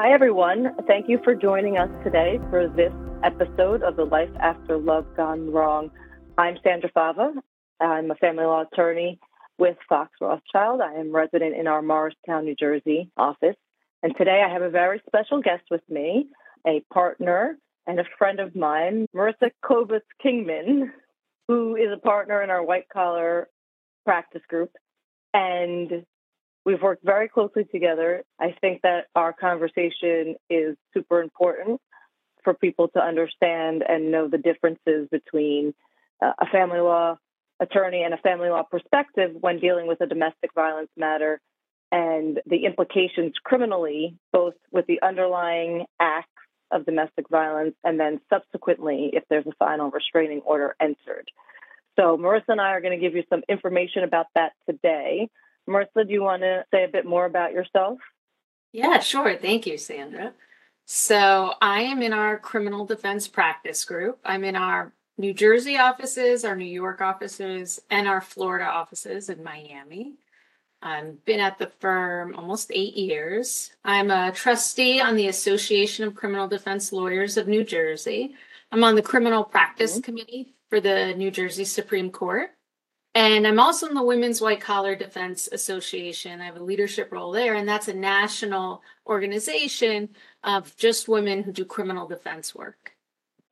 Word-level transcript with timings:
Hi, 0.00 0.12
everyone. 0.12 0.76
Thank 0.86 1.08
you 1.08 1.18
for 1.24 1.34
joining 1.34 1.76
us 1.76 1.90
today 2.04 2.38
for 2.50 2.68
this 2.68 2.92
episode 3.24 3.82
of 3.82 3.96
the 3.96 4.04
Life 4.04 4.30
After 4.38 4.78
Love 4.78 5.04
Gone 5.16 5.50
Wrong. 5.50 5.90
I'm 6.38 6.56
Sandra 6.62 6.88
Fava. 6.94 7.32
I'm 7.80 8.08
a 8.12 8.14
family 8.14 8.44
law 8.44 8.62
attorney 8.62 9.18
with 9.58 9.76
Fox 9.88 10.12
Rothschild. 10.20 10.82
I 10.82 10.94
am 10.94 11.12
resident 11.12 11.56
in 11.56 11.66
our 11.66 11.82
Morristown, 11.82 12.44
New 12.44 12.54
Jersey 12.54 13.10
office. 13.16 13.56
And 14.04 14.16
today 14.16 14.40
I 14.46 14.52
have 14.52 14.62
a 14.62 14.70
very 14.70 15.02
special 15.04 15.42
guest 15.42 15.64
with 15.68 15.82
me, 15.88 16.28
a 16.64 16.80
partner 16.94 17.58
and 17.88 17.98
a 17.98 18.04
friend 18.18 18.38
of 18.38 18.54
mine, 18.54 19.08
Marissa 19.12 19.50
Koblitz 19.64 20.02
Kingman, 20.22 20.92
who 21.48 21.74
is 21.74 21.88
a 21.92 21.98
partner 21.98 22.40
in 22.40 22.50
our 22.50 22.64
white 22.64 22.88
collar 22.88 23.48
practice 24.04 24.42
group. 24.48 24.70
And 25.34 26.06
We've 26.68 26.82
worked 26.82 27.02
very 27.02 27.30
closely 27.30 27.64
together. 27.64 28.24
I 28.38 28.54
think 28.60 28.82
that 28.82 29.06
our 29.14 29.32
conversation 29.32 30.36
is 30.50 30.76
super 30.92 31.22
important 31.22 31.80
for 32.44 32.52
people 32.52 32.88
to 32.88 33.00
understand 33.00 33.82
and 33.88 34.12
know 34.12 34.28
the 34.28 34.36
differences 34.36 35.08
between 35.10 35.72
uh, 36.22 36.32
a 36.38 36.44
family 36.52 36.80
law 36.80 37.16
attorney 37.58 38.02
and 38.02 38.12
a 38.12 38.18
family 38.18 38.50
law 38.50 38.64
perspective 38.64 39.30
when 39.40 39.60
dealing 39.60 39.86
with 39.86 40.02
a 40.02 40.06
domestic 40.06 40.52
violence 40.54 40.90
matter 40.94 41.40
and 41.90 42.38
the 42.44 42.66
implications 42.66 43.32
criminally, 43.42 44.18
both 44.30 44.52
with 44.70 44.86
the 44.88 45.00
underlying 45.00 45.86
acts 45.98 46.28
of 46.70 46.84
domestic 46.84 47.30
violence 47.30 47.76
and 47.82 47.98
then 47.98 48.20
subsequently 48.28 49.08
if 49.14 49.24
there's 49.30 49.46
a 49.46 49.54
final 49.58 49.90
restraining 49.90 50.42
order 50.44 50.76
entered. 50.82 51.30
So, 51.98 52.18
Marissa 52.18 52.48
and 52.48 52.60
I 52.60 52.72
are 52.72 52.82
going 52.82 52.92
to 52.92 53.02
give 53.02 53.16
you 53.16 53.24
some 53.30 53.40
information 53.48 54.04
about 54.04 54.26
that 54.34 54.52
today. 54.68 55.30
Marissa, 55.68 56.06
do 56.06 56.12
you 56.12 56.22
want 56.22 56.42
to 56.42 56.64
say 56.72 56.84
a 56.84 56.88
bit 56.88 57.04
more 57.06 57.26
about 57.26 57.52
yourself? 57.52 57.98
Yeah, 58.72 59.00
sure. 59.00 59.36
Thank 59.36 59.66
you, 59.66 59.78
Sandra. 59.78 60.32
So, 60.86 61.52
I 61.60 61.82
am 61.82 62.02
in 62.02 62.12
our 62.12 62.38
criminal 62.38 62.86
defense 62.86 63.28
practice 63.28 63.84
group. 63.84 64.18
I'm 64.24 64.42
in 64.42 64.56
our 64.56 64.92
New 65.18 65.34
Jersey 65.34 65.76
offices, 65.76 66.44
our 66.44 66.56
New 66.56 66.64
York 66.64 67.00
offices, 67.00 67.80
and 67.90 68.08
our 68.08 68.20
Florida 68.20 68.64
offices 68.64 69.28
in 69.28 69.42
Miami. 69.42 70.14
I've 70.80 71.24
been 71.24 71.40
at 71.40 71.58
the 71.58 71.72
firm 71.80 72.36
almost 72.36 72.70
eight 72.72 72.96
years. 72.96 73.72
I'm 73.84 74.10
a 74.10 74.30
trustee 74.30 75.00
on 75.00 75.16
the 75.16 75.28
Association 75.28 76.06
of 76.06 76.14
Criminal 76.14 76.46
Defense 76.46 76.92
Lawyers 76.92 77.36
of 77.36 77.48
New 77.48 77.64
Jersey. 77.64 78.34
I'm 78.70 78.84
on 78.84 78.94
the 78.94 79.02
Criminal 79.02 79.42
Practice 79.42 79.94
mm-hmm. 79.94 80.02
Committee 80.02 80.54
for 80.70 80.80
the 80.80 81.14
New 81.14 81.30
Jersey 81.30 81.64
Supreme 81.64 82.10
Court. 82.10 82.50
And 83.18 83.48
I'm 83.48 83.58
also 83.58 83.88
in 83.88 83.94
the 83.94 84.02
Women's 84.04 84.40
White 84.40 84.60
Collar 84.60 84.94
Defense 84.94 85.48
Association. 85.50 86.40
I 86.40 86.44
have 86.44 86.56
a 86.56 86.62
leadership 86.62 87.10
role 87.10 87.32
there, 87.32 87.54
and 87.54 87.68
that's 87.68 87.88
a 87.88 87.92
national 87.92 88.80
organization 89.08 90.10
of 90.44 90.76
just 90.76 91.08
women 91.08 91.42
who 91.42 91.50
do 91.50 91.64
criminal 91.64 92.06
defense 92.06 92.54
work. 92.54 92.92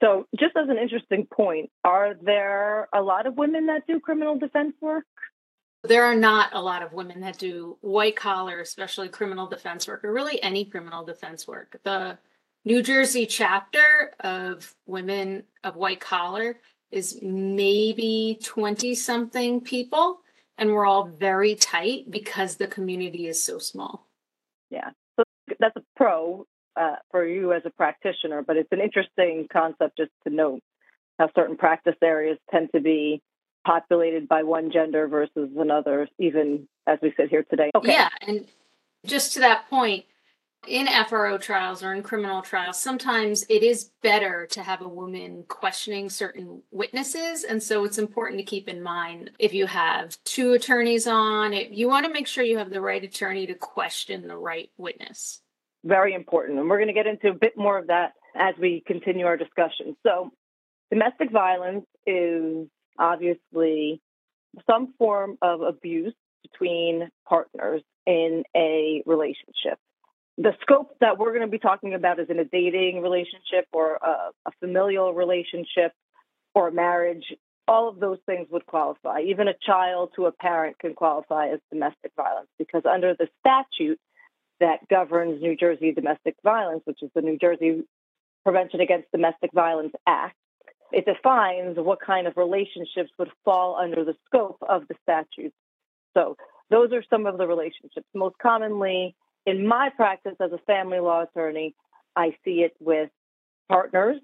So, 0.00 0.28
just 0.38 0.56
as 0.56 0.68
an 0.68 0.78
interesting 0.78 1.26
point, 1.26 1.72
are 1.82 2.14
there 2.14 2.88
a 2.94 3.02
lot 3.02 3.26
of 3.26 3.36
women 3.36 3.66
that 3.66 3.88
do 3.88 3.98
criminal 3.98 4.38
defense 4.38 4.76
work? 4.80 5.04
There 5.82 6.04
are 6.04 6.14
not 6.14 6.50
a 6.52 6.62
lot 6.62 6.84
of 6.84 6.92
women 6.92 7.18
that 7.22 7.36
do 7.36 7.76
white 7.80 8.14
collar, 8.14 8.60
especially 8.60 9.08
criminal 9.08 9.48
defense 9.48 9.88
work, 9.88 10.04
or 10.04 10.12
really 10.12 10.40
any 10.44 10.64
criminal 10.64 11.04
defense 11.04 11.48
work. 11.48 11.80
The 11.82 12.18
New 12.64 12.84
Jersey 12.84 13.26
chapter 13.26 14.12
of 14.20 14.76
Women 14.86 15.42
of 15.64 15.74
White 15.74 15.98
Collar 15.98 16.60
is 16.90 17.18
maybe 17.22 18.38
20 18.42 18.94
something 18.94 19.60
people 19.60 20.20
and 20.58 20.72
we're 20.72 20.86
all 20.86 21.04
very 21.06 21.54
tight 21.54 22.10
because 22.10 22.56
the 22.56 22.66
community 22.66 23.26
is 23.26 23.42
so 23.42 23.58
small. 23.58 24.06
Yeah. 24.70 24.90
So 25.16 25.24
that's 25.60 25.76
a 25.76 25.82
pro 25.96 26.46
uh, 26.78 26.96
for 27.10 27.26
you 27.26 27.52
as 27.52 27.62
a 27.64 27.70
practitioner 27.70 28.42
but 28.42 28.56
it's 28.56 28.72
an 28.72 28.80
interesting 28.80 29.46
concept 29.52 29.98
just 29.98 30.12
to 30.26 30.32
note 30.32 30.60
how 31.18 31.30
certain 31.34 31.56
practice 31.56 31.96
areas 32.02 32.38
tend 32.50 32.68
to 32.74 32.80
be 32.80 33.22
populated 33.66 34.28
by 34.28 34.42
one 34.42 34.70
gender 34.70 35.08
versus 35.08 35.50
another 35.56 36.08
even 36.18 36.68
as 36.86 36.98
we 37.02 37.12
sit 37.16 37.28
here 37.28 37.44
today. 37.50 37.70
Okay. 37.74 37.92
Yeah 37.92 38.08
and 38.26 38.46
just 39.04 39.32
to 39.34 39.40
that 39.40 39.68
point 39.68 40.04
in 40.68 40.86
FRO 41.08 41.38
trials 41.38 41.82
or 41.82 41.92
in 41.94 42.02
criminal 42.02 42.42
trials, 42.42 42.80
sometimes 42.80 43.44
it 43.48 43.62
is 43.62 43.90
better 44.02 44.46
to 44.50 44.62
have 44.62 44.82
a 44.82 44.88
woman 44.88 45.44
questioning 45.48 46.10
certain 46.10 46.62
witnesses. 46.70 47.44
And 47.44 47.62
so 47.62 47.84
it's 47.84 47.98
important 47.98 48.38
to 48.38 48.44
keep 48.44 48.68
in 48.68 48.82
mind 48.82 49.30
if 49.38 49.52
you 49.54 49.66
have 49.66 50.16
two 50.24 50.52
attorneys 50.52 51.06
on, 51.06 51.52
it, 51.52 51.70
you 51.70 51.88
want 51.88 52.06
to 52.06 52.12
make 52.12 52.26
sure 52.26 52.44
you 52.44 52.58
have 52.58 52.70
the 52.70 52.80
right 52.80 53.02
attorney 53.02 53.46
to 53.46 53.54
question 53.54 54.26
the 54.26 54.36
right 54.36 54.70
witness. 54.76 55.40
Very 55.84 56.14
important. 56.14 56.58
And 56.58 56.68
we're 56.68 56.78
going 56.78 56.88
to 56.88 56.94
get 56.94 57.06
into 57.06 57.28
a 57.28 57.34
bit 57.34 57.56
more 57.56 57.78
of 57.78 57.88
that 57.88 58.12
as 58.34 58.54
we 58.60 58.82
continue 58.86 59.26
our 59.26 59.36
discussion. 59.36 59.96
So, 60.02 60.30
domestic 60.90 61.30
violence 61.30 61.86
is 62.06 62.66
obviously 62.98 64.00
some 64.68 64.94
form 64.98 65.38
of 65.42 65.60
abuse 65.60 66.14
between 66.42 67.08
partners 67.28 67.82
in 68.06 68.44
a 68.54 69.02
relationship 69.06 69.78
the 70.38 70.52
scope 70.60 70.96
that 71.00 71.18
we're 71.18 71.32
going 71.32 71.46
to 71.46 71.50
be 71.50 71.58
talking 71.58 71.94
about 71.94 72.20
is 72.20 72.28
in 72.28 72.38
a 72.38 72.44
dating 72.44 73.00
relationship 73.02 73.66
or 73.72 73.94
a, 73.96 74.30
a, 74.46 74.50
familial 74.60 75.14
relationship 75.14 75.92
or 76.54 76.68
a 76.68 76.72
marriage. 76.72 77.24
All 77.66 77.88
of 77.88 77.98
those 77.98 78.18
things 78.26 78.46
would 78.50 78.66
qualify. 78.66 79.22
Even 79.22 79.48
a 79.48 79.54
child 79.54 80.10
to 80.16 80.26
a 80.26 80.32
parent 80.32 80.78
can 80.78 80.94
qualify 80.94 81.48
as 81.48 81.60
domestic 81.72 82.12
violence 82.16 82.48
because 82.58 82.82
under 82.84 83.14
the 83.14 83.28
statute 83.40 83.98
that 84.60 84.86
governs 84.88 85.40
New 85.40 85.56
Jersey 85.56 85.92
domestic 85.92 86.36
violence, 86.44 86.82
which 86.84 87.02
is 87.02 87.10
the 87.14 87.22
New 87.22 87.38
Jersey 87.38 87.82
Prevention 88.44 88.80
Against 88.80 89.10
Domestic 89.10 89.50
Violence 89.52 89.92
Act, 90.06 90.36
it 90.92 91.04
defines 91.04 91.76
what 91.76 92.00
kind 92.00 92.26
of 92.26 92.36
relationships 92.36 93.10
would 93.18 93.30
fall 93.44 93.76
under 93.76 94.04
the 94.04 94.14
scope 94.26 94.58
of 94.68 94.86
the 94.88 94.94
statute. 95.02 95.52
So 96.14 96.36
those 96.70 96.92
are 96.92 97.02
some 97.10 97.26
of 97.26 97.38
the 97.38 97.46
relationships. 97.46 98.06
Most 98.14 98.36
commonly, 98.38 99.16
in 99.46 99.66
my 99.66 99.90
practice 99.96 100.34
as 100.40 100.52
a 100.52 100.58
family 100.58 100.98
law 100.98 101.22
attorney, 101.22 101.74
I 102.14 102.36
see 102.44 102.62
it 102.62 102.74
with 102.80 103.10
partners, 103.68 104.16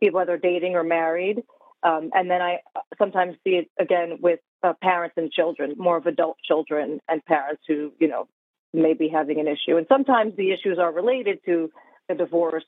people 0.00 0.18
whether 0.18 0.36
dating 0.36 0.74
or 0.74 0.84
married. 0.84 1.42
Um, 1.82 2.10
and 2.14 2.30
then 2.30 2.40
I 2.40 2.58
sometimes 2.98 3.36
see 3.42 3.54
it 3.54 3.70
again 3.78 4.18
with 4.20 4.40
uh, 4.62 4.74
parents 4.80 5.14
and 5.16 5.32
children, 5.32 5.74
more 5.76 5.96
of 5.96 6.06
adult 6.06 6.36
children 6.44 7.00
and 7.08 7.24
parents 7.24 7.62
who, 7.66 7.92
you 7.98 8.08
know, 8.08 8.28
may 8.72 8.94
be 8.94 9.08
having 9.08 9.40
an 9.40 9.48
issue. 9.48 9.76
And 9.76 9.86
sometimes 9.88 10.36
the 10.36 10.52
issues 10.52 10.78
are 10.78 10.92
related 10.92 11.40
to 11.46 11.70
a 12.08 12.14
divorce 12.14 12.64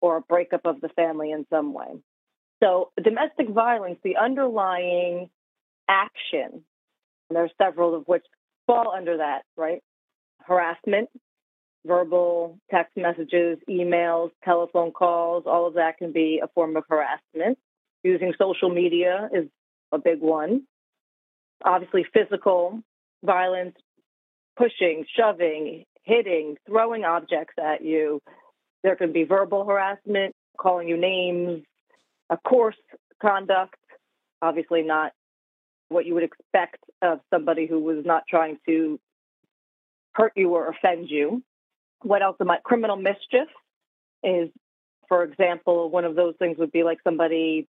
or 0.00 0.18
a 0.18 0.20
breakup 0.20 0.66
of 0.66 0.80
the 0.80 0.88
family 0.90 1.30
in 1.30 1.46
some 1.48 1.72
way. 1.72 2.02
So, 2.62 2.90
domestic 3.02 3.48
violence, 3.48 3.98
the 4.04 4.16
underlying 4.16 5.30
action, 5.88 6.64
there 7.30 7.44
are 7.44 7.50
several 7.60 7.94
of 7.94 8.04
which 8.06 8.24
fall 8.66 8.92
under 8.94 9.16
that, 9.16 9.42
right? 9.56 9.82
Harassment, 10.46 11.08
verbal, 11.86 12.58
text 12.70 12.96
messages, 12.96 13.58
emails, 13.68 14.30
telephone 14.44 14.92
calls, 14.92 15.44
all 15.46 15.66
of 15.66 15.74
that 15.74 15.98
can 15.98 16.12
be 16.12 16.40
a 16.42 16.48
form 16.48 16.76
of 16.76 16.84
harassment. 16.88 17.58
Using 18.02 18.32
social 18.38 18.68
media 18.68 19.28
is 19.32 19.46
a 19.92 19.98
big 19.98 20.20
one. 20.20 20.62
Obviously, 21.64 22.04
physical 22.12 22.80
violence, 23.24 23.76
pushing, 24.56 25.04
shoving, 25.16 25.84
hitting, 26.02 26.56
throwing 26.66 27.04
objects 27.04 27.54
at 27.58 27.84
you. 27.84 28.20
There 28.82 28.96
can 28.96 29.12
be 29.12 29.24
verbal 29.24 29.64
harassment, 29.64 30.34
calling 30.58 30.88
you 30.88 30.96
names, 30.96 31.62
a 32.30 32.36
course 32.36 32.76
conduct, 33.20 33.76
obviously 34.40 34.82
not 34.82 35.12
what 35.88 36.06
you 36.06 36.14
would 36.14 36.24
expect 36.24 36.78
of 37.02 37.20
somebody 37.32 37.66
who 37.66 37.78
was 37.78 38.04
not 38.04 38.24
trying 38.28 38.58
to 38.66 38.98
hurt 40.14 40.32
you 40.36 40.50
or 40.50 40.68
offend 40.68 41.08
you. 41.08 41.42
What 42.02 42.22
else 42.22 42.36
am 42.40 42.50
I? 42.50 42.58
Criminal 42.64 42.96
mischief 42.96 43.48
is, 44.22 44.50
for 45.08 45.24
example, 45.24 45.90
one 45.90 46.04
of 46.04 46.16
those 46.16 46.34
things 46.38 46.58
would 46.58 46.72
be 46.72 46.82
like 46.82 46.98
somebody 47.04 47.68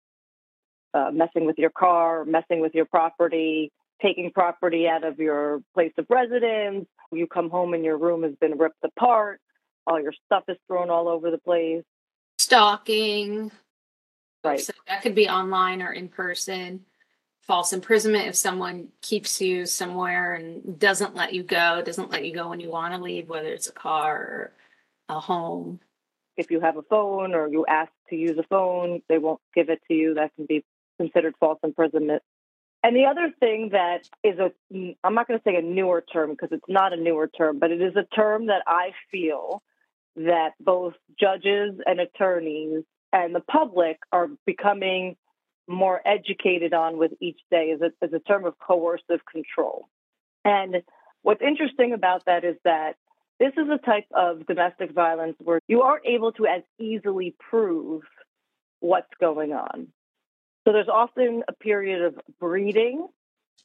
uh, 0.94 1.12
messing 1.12 1.46
with 1.46 1.58
your 1.58 1.70
car, 1.70 2.26
messing 2.26 2.60
with 2.60 2.74
your 2.74 2.86
property, 2.86 3.72
taking 4.02 4.32
property 4.32 4.88
out 4.88 5.04
of 5.04 5.20
your 5.20 5.62
place 5.74 5.94
of 5.98 6.06
residence. 6.10 6.86
You 7.12 7.28
come 7.28 7.50
home 7.50 7.74
and 7.74 7.84
your 7.84 7.98
room 7.98 8.24
has 8.24 8.34
been 8.40 8.58
ripped 8.58 8.84
apart. 8.84 9.40
All 9.86 10.02
your 10.02 10.14
stuff 10.26 10.44
is 10.48 10.58
thrown 10.68 10.90
all 10.90 11.08
over 11.08 11.30
the 11.30 11.38
place. 11.38 11.84
Stalking. 12.40 13.52
Right. 14.44 14.60
So 14.60 14.74
that 14.88 15.02
could 15.02 15.16
be 15.16 15.30
online 15.30 15.82
or 15.82 15.92
in 15.92 16.10
person 16.10 16.86
false 17.46 17.74
imprisonment 17.74 18.28
if 18.28 18.36
someone 18.36 18.88
keeps 19.02 19.42
you 19.42 19.66
somewhere 19.66 20.34
and 20.34 20.80
doesn't 20.80 21.16
let 21.16 21.34
you 21.34 21.44
go, 21.44 21.82
doesn't 21.84 22.12
let 22.12 22.26
you 22.26 22.34
go 22.34 22.50
when 22.50 22.60
you 22.60 22.70
want 22.70 22.94
to 22.94 23.02
leave, 23.02 23.28
whether 23.28 23.50
it's 23.50 23.68
a 23.68 23.74
car 23.74 24.18
or 24.18 24.52
a 25.10 25.20
home. 25.20 25.80
If 26.38 26.50
you 26.50 26.62
have 26.62 26.78
a 26.78 26.82
phone 26.84 27.34
or 27.36 27.48
you 27.48 27.66
ask 27.68 27.92
to 28.10 28.16
use 28.16 28.38
a 28.38 28.44
phone, 28.44 29.02
they 29.10 29.18
won't 29.18 29.42
give 29.54 29.70
it 29.70 29.82
to 29.88 29.94
you. 29.94 30.14
That 30.16 30.34
can 30.36 30.46
be 30.46 30.64
considered 30.98 31.36
false 31.40 31.60
imprisonment. 31.64 32.24
And 32.82 32.96
the 32.96 33.06
other 33.06 33.32
thing 33.40 33.70
that 33.72 34.08
is 34.24 34.40
a, 34.40 34.52
I'm 35.04 35.14
not 35.14 35.28
going 35.28 35.40
to 35.40 35.44
say 35.44 35.56
a 35.56 35.62
newer 35.62 36.02
term 36.02 36.32
because 36.32 36.50
it's 36.52 36.64
not 36.68 36.92
a 36.92 36.98
newer 36.98 37.28
term, 37.28 37.60
but 37.60 37.72
it 37.72 37.82
is 37.82 37.96
a 37.96 38.04
term 38.16 38.48
that 38.48 38.64
I 38.68 38.92
feel 39.12 39.62
that 40.16 40.52
both 40.60 40.94
judges 41.20 41.80
and 41.86 42.00
attorneys 42.00 42.84
and 43.12 43.34
the 43.34 43.42
public 43.42 44.00
are 44.12 44.30
becoming 44.46 45.16
more 45.68 46.02
educated 46.06 46.74
on 46.74 46.98
with 46.98 47.12
each 47.20 47.40
day 47.50 47.68
is 47.68 47.82
a, 47.82 48.06
is 48.06 48.14
a 48.14 48.20
term 48.20 48.46
of 48.46 48.58
coercive 48.60 49.22
control. 49.32 49.88
And 50.44 50.84
what's 51.22 51.42
interesting 51.42 51.94
about 51.94 52.26
that 52.26 52.44
is 52.44 52.56
that 52.64 52.96
this 53.40 53.54
is 53.58 53.68
a 53.70 53.84
type 53.84 54.06
of 54.12 54.46
domestic 54.46 54.92
violence 54.92 55.36
where 55.40 55.60
you 55.68 55.82
aren't 55.82 56.06
able 56.06 56.32
to 56.34 56.46
as 56.46 56.62
easily 56.80 57.36
prove 57.50 58.04
what's 58.80 59.12
going 59.20 59.54
on. 59.54 59.88
So 60.66 60.72
there's 60.72 60.88
often 60.88 61.44
a 61.48 61.54
period 61.54 62.04
of 62.04 62.20
breeding 62.40 63.08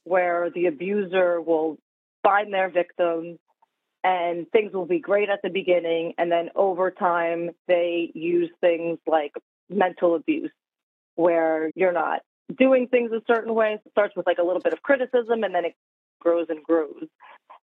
where 0.03 0.49
the 0.49 0.65
abuser 0.65 1.39
will 1.39 1.77
find 2.23 2.53
their 2.53 2.69
victim 2.69 3.37
and 4.03 4.49
things 4.51 4.73
will 4.73 4.85
be 4.85 4.99
great 4.99 5.29
at 5.29 5.41
the 5.43 5.49
beginning. 5.49 6.13
And 6.17 6.31
then 6.31 6.49
over 6.55 6.91
time, 6.91 7.51
they 7.67 8.11
use 8.13 8.49
things 8.61 8.97
like 9.05 9.33
mental 9.69 10.15
abuse, 10.15 10.51
where 11.19 11.69
you're 11.75 11.91
not 11.91 12.21
doing 12.57 12.87
things 12.87 13.11
a 13.11 13.21
certain 13.27 13.53
way. 13.53 13.73
It 13.73 13.91
starts 13.91 14.15
with 14.15 14.25
like 14.25 14.37
a 14.37 14.43
little 14.43 14.61
bit 14.61 14.71
of 14.71 14.81
criticism 14.81 15.43
and 15.43 15.53
then 15.53 15.65
it 15.65 15.75
grows 16.21 16.45
and 16.47 16.63
grows. 16.63 17.07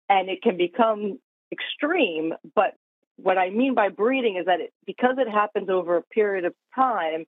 And 0.10 0.30
it 0.30 0.42
can 0.42 0.58
become 0.58 1.20
extreme. 1.54 2.34
But 2.54 2.76
what 3.16 3.38
I 3.38 3.52
mean 3.52 3.74
by 3.74 3.88
breeding 3.88 4.36
is 4.36 4.48
that 4.48 4.60
it, 4.60 4.74
because 4.86 5.16
it 5.20 5.30
happens 5.30 5.70
over 5.70 5.96
a 5.96 6.02
period 6.02 6.44
of 6.44 6.54
time, 6.76 7.24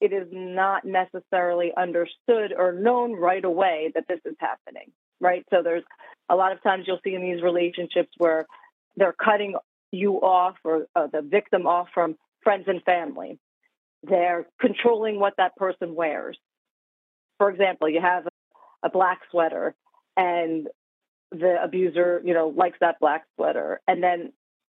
it 0.00 0.12
is 0.12 0.26
not 0.32 0.84
necessarily 0.84 1.70
understood 1.76 2.52
or 2.56 2.72
known 2.72 3.12
right 3.12 3.44
away 3.44 3.92
that 3.94 4.08
this 4.08 4.18
is 4.24 4.34
happening, 4.40 4.90
right? 5.20 5.46
So 5.50 5.62
there's 5.62 5.84
a 6.28 6.34
lot 6.34 6.50
of 6.50 6.60
times 6.64 6.84
you'll 6.88 6.98
see 7.04 7.14
in 7.14 7.22
these 7.22 7.42
relationships 7.42 8.10
where 8.18 8.44
they're 8.96 9.12
cutting 9.12 9.54
you 9.92 10.16
off 10.16 10.56
or 10.64 10.88
uh, 10.96 11.06
the 11.06 11.22
victim 11.22 11.68
off 11.68 11.88
from 11.94 12.16
friends 12.42 12.64
and 12.66 12.82
family. 12.82 13.38
They're 14.02 14.46
controlling 14.60 15.20
what 15.20 15.34
that 15.36 15.56
person 15.56 15.94
wears. 15.94 16.38
For 17.38 17.50
example, 17.50 17.88
you 17.88 18.00
have 18.00 18.26
a, 18.82 18.90
black 18.90 19.20
sweater 19.30 19.74
and 20.16 20.66
the 21.30 21.62
abuser, 21.62 22.22
you 22.24 22.34
know, 22.34 22.48
likes 22.48 22.78
that 22.80 22.98
black 22.98 23.24
sweater. 23.36 23.80
And 23.86 24.02
then 24.02 24.32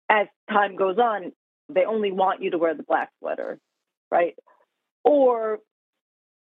as 0.09 0.27
time 0.51 0.77
goes 0.77 0.99
on, 0.99 1.33
they 1.69 1.85
only 1.85 2.13
want 2.13 2.43
you 2.43 2.51
to 2.51 2.59
wear 2.59 2.75
the 2.75 2.83
black 2.83 3.11
sweater, 3.21 3.59
right? 4.11 4.35
Or 5.05 5.61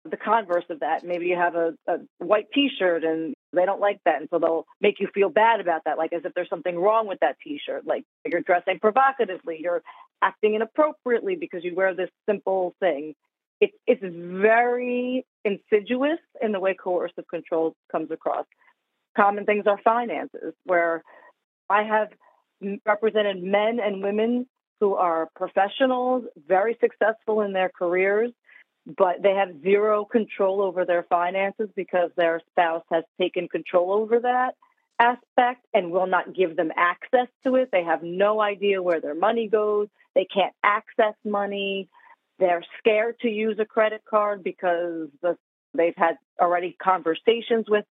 the 0.05 0.17
converse 0.17 0.65
of 0.69 0.81
that, 0.81 1.05
maybe 1.05 1.27
you 1.27 1.37
have 1.37 1.55
a, 1.55 1.75
a 1.89 1.99
white 2.19 2.49
T-shirt 2.53 3.05
and 3.05 3.35
they 3.53 3.65
don't 3.65 3.81
like 3.81 4.01
that, 4.05 4.21
and 4.21 4.29
so 4.31 4.39
they'll 4.39 4.67
make 4.81 5.01
you 5.01 5.09
feel 5.15 5.31
bad 5.31 5.61
about 5.61 5.83
that, 5.87 5.97
like 5.97 6.13
as 6.13 6.23
if 6.25 6.35
there's 6.35 6.51
something 6.51 6.77
wrong 6.79 7.07
with 7.07 7.21
that 7.21 7.37
T-shirt, 7.43 7.87
like 7.87 8.05
you're 8.25 8.43
dressing 8.43 8.79
provocatively, 8.81 9.59
you're 9.61 9.83
acting 10.23 10.55
inappropriately 10.55 11.37
because 11.37 11.65
you 11.65 11.75
wear 11.75 11.95
this 11.95 12.11
simple 12.29 12.75
thing. 12.81 13.15
It's 13.61 13.75
it's 13.87 14.03
very 14.03 15.25
insidious 15.45 16.19
in 16.43 16.53
the 16.53 16.61
way 16.61 16.75
coercive 16.75 17.29
control 17.29 17.75
comes 17.91 18.11
across. 18.11 18.47
Common 19.17 19.45
things 19.47 19.67
are 19.67 19.79
finances, 19.83 20.55
where 20.65 21.03
I 21.71 21.85
have 21.85 22.09
represented 22.85 23.43
men 23.43 23.79
and 23.81 24.03
women 24.03 24.47
who 24.81 24.95
are 24.95 25.29
professionals, 25.37 26.25
very 26.47 26.77
successful 26.81 27.41
in 27.43 27.53
their 27.53 27.71
careers, 27.71 28.33
but 28.87 29.23
they 29.23 29.35
have 29.35 29.63
zero 29.63 30.05
control 30.05 30.61
over 30.61 30.85
their 30.85 31.05
finances 31.05 31.69
because 31.75 32.11
their 32.17 32.41
spouse 32.51 32.85
has 32.91 33.05
taken 33.19 33.49
control 33.49 33.93
over 33.93 34.21
that 34.21 34.55
aspect 34.99 35.65
and 35.73 35.91
will 35.91 36.07
not 36.07 36.35
give 36.35 36.57
them 36.57 36.71
access 36.77 37.29
to 37.45 37.57
it. 37.57 37.71
They 37.73 37.85
have 37.85 38.03
no 38.03 38.41
idea 38.41 38.83
where 38.83 39.01
their 39.01 39.15
money 39.15 39.49
goes. 39.49 39.89
They 40.15 40.27
can't 40.27 40.55
access 40.63 41.15
money. 41.25 41.89
They're 42.39 42.65
scared 42.79 43.19
to 43.21 43.29
use 43.29 43.59
a 43.59 43.65
credit 43.65 44.03
card 44.09 44.45
because 44.45 45.09
the, 45.23 45.37
they've 45.73 45.97
had 45.97 46.17
already 46.41 46.77
conversations 46.81 47.67
with 47.69 47.85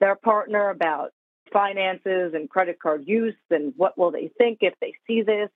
their 0.00 0.14
partner 0.14 0.70
about 0.70 1.12
finances 1.52 2.34
and 2.34 2.50
credit 2.50 2.78
card 2.80 3.04
use 3.06 3.34
and 3.50 3.72
what 3.76 3.96
will 3.96 4.10
they 4.10 4.30
think 4.38 4.58
if 4.60 4.74
they 4.80 4.94
see 5.06 5.22
this. 5.22 5.50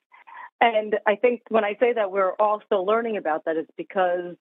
And 0.61 0.97
I 1.07 1.17
think 1.17 1.43
when 1.49 1.65
I 1.65 1.77
say 1.79 1.93
that 1.93 2.11
we're 2.11 2.33
all 2.33 2.61
still 2.67 2.85
learning 2.85 3.17
about 3.17 3.45
that 3.45 3.57
is 3.57 3.67
because 3.77 4.35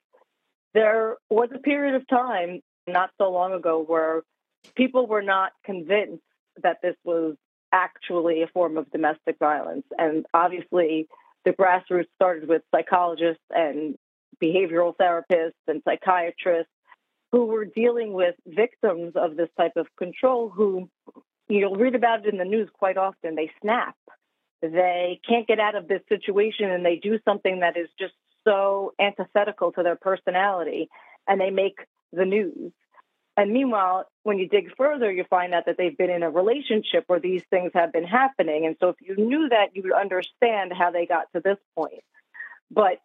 there 0.73 1.15
was 1.29 1.49
a 1.53 1.59
period 1.59 1.95
of 1.95 2.07
time 2.07 2.61
not 2.87 3.11
so 3.17 3.31
long 3.31 3.53
ago 3.53 3.83
where 3.85 4.23
people 4.75 5.07
were 5.07 5.21
not 5.21 5.51
convinced 5.65 6.23
that 6.63 6.77
this 6.81 6.95
was 7.03 7.35
actually 7.71 8.41
a 8.41 8.47
form 8.47 8.77
of 8.77 8.89
domestic 8.91 9.37
violence. 9.39 9.85
And 9.97 10.25
obviously, 10.33 11.07
the 11.45 11.51
grassroots 11.51 12.07
started 12.15 12.47
with 12.47 12.61
psychologists 12.73 13.43
and 13.49 13.95
behavioral 14.41 14.95
therapists 14.95 15.51
and 15.67 15.81
psychiatrists 15.83 16.71
who 17.31 17.45
were 17.45 17.65
dealing 17.65 18.13
with 18.13 18.35
victims 18.45 19.13
of 19.15 19.35
this 19.35 19.49
type 19.57 19.73
of 19.75 19.87
control 19.97 20.49
who 20.49 20.89
you'll 21.49 21.75
read 21.75 21.95
about 21.95 22.25
it 22.25 22.31
in 22.31 22.37
the 22.37 22.45
news 22.45 22.69
quite 22.73 22.97
often. 22.97 23.35
They 23.35 23.51
snap. 23.61 23.95
They 24.61 25.19
can't 25.27 25.47
get 25.47 25.59
out 25.59 25.75
of 25.75 25.87
this 25.87 26.01
situation 26.09 26.69
and 26.69 26.85
they 26.85 26.95
do 26.95 27.19
something 27.25 27.59
that 27.59 27.77
is 27.77 27.89
just 27.99 28.13
so 28.47 28.93
antithetical 28.99 29.71
to 29.73 29.83
their 29.83 29.95
personality 29.95 30.89
and 31.27 31.41
they 31.41 31.49
make 31.49 31.79
the 32.13 32.25
news. 32.25 32.71
And 33.35 33.51
meanwhile, 33.51 34.05
when 34.23 34.39
you 34.39 34.47
dig 34.47 34.75
further, 34.75 35.11
you 35.11 35.23
find 35.29 35.53
out 35.53 35.65
that 35.67 35.77
they've 35.77 35.95
been 35.95 36.09
in 36.09 36.23
a 36.23 36.29
relationship 36.29 37.03
where 37.05 37.19
these 37.19 37.43
things 37.51 37.71
have 37.75 37.91
been 37.91 38.05
happening. 38.05 38.65
And 38.65 38.75
so 38.79 38.89
if 38.89 38.95
you 39.01 39.15
knew 39.15 39.49
that, 39.49 39.75
you 39.75 39.83
would 39.83 39.93
understand 39.93 40.73
how 40.73 40.89
they 40.89 41.05
got 41.05 41.31
to 41.35 41.41
this 41.41 41.57
point. 41.75 42.03
But 42.71 42.99